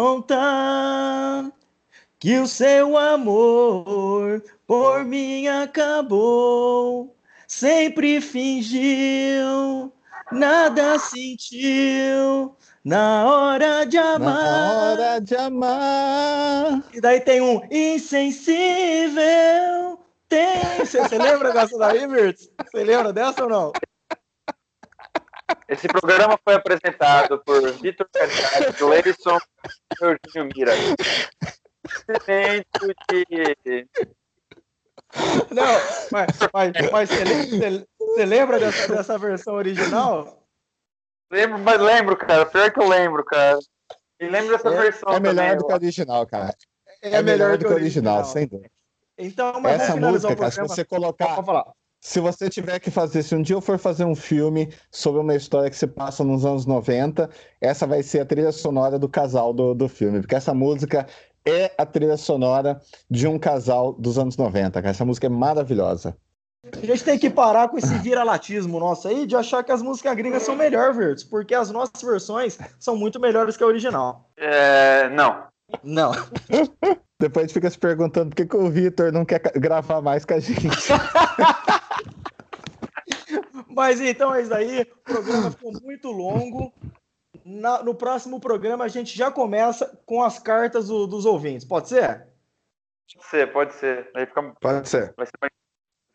[0.00, 1.52] contar
[2.18, 7.14] que o seu amor por mim acabou.
[7.46, 9.92] Sempre fingiu,
[10.32, 12.56] nada sentiu
[12.88, 14.34] na hora de amar.
[14.34, 16.82] Na hora de amar.
[16.94, 19.22] E daí tem um insensível.
[20.26, 20.78] Tem.
[20.78, 22.50] Você lembra dessa daí, Mirtz?
[22.64, 23.72] Você lembra dessa ou não?
[25.68, 30.72] Esse programa foi apresentado por Vitor Caridade, Leison e Eugênio Mira.
[33.10, 33.86] de...
[35.50, 35.80] Não,
[36.10, 40.37] mas, mas, mas você, você, lembra dessa, dessa versão original?
[41.30, 42.46] Lembro, mas lembro, cara.
[42.46, 43.58] Pior que eu lembro, cara.
[44.20, 45.12] E lembro dessa é, versão.
[45.12, 46.54] É melhor também, do que a original, cara.
[47.02, 48.70] É, é melhor, melhor, do que a original, original, sem dúvida.
[49.18, 51.36] Então, mas Essa música, cara, se você colocar.
[52.00, 55.34] Se você tiver que fazer, se um dia eu for fazer um filme sobre uma
[55.34, 57.28] história que se passa nos anos 90,
[57.60, 61.08] essa vai ser a trilha sonora do casal do, do filme, porque essa música
[61.44, 64.90] é a trilha sonora de um casal dos anos 90, cara.
[64.90, 66.16] Essa música é maravilhosa.
[66.64, 70.16] A gente tem que parar com esse viralatismo nosso aí de achar que as músicas
[70.16, 74.28] gringas são melhores, Verdes, porque as nossas versões são muito melhores que a original.
[74.36, 75.46] É, não.
[75.84, 76.12] Não.
[77.20, 80.24] Depois a gente fica se perguntando por que, que o Vitor não quer gravar mais
[80.24, 80.66] com a gente.
[83.68, 84.82] Mas então é isso aí.
[84.82, 86.72] O programa ficou muito longo.
[87.44, 91.64] Na, no próximo programa a gente já começa com as cartas do, dos ouvintes.
[91.64, 92.26] Pode ser?
[93.14, 94.10] Pode ser, pode ser.
[94.14, 95.14] Aí fica, pode ser.
[95.16, 95.32] Vai ser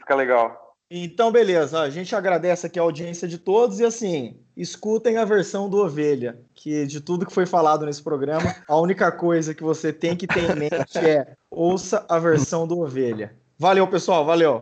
[0.03, 0.75] fica legal.
[0.91, 1.79] Então, beleza.
[1.79, 6.39] A gente agradece aqui a audiência de todos e assim, escutem a versão do Ovelha,
[6.53, 10.27] que de tudo que foi falado nesse programa, a única coisa que você tem que
[10.27, 13.35] ter em mente é ouça a versão do Ovelha.
[13.57, 14.23] Valeu, pessoal.
[14.23, 14.61] Valeu.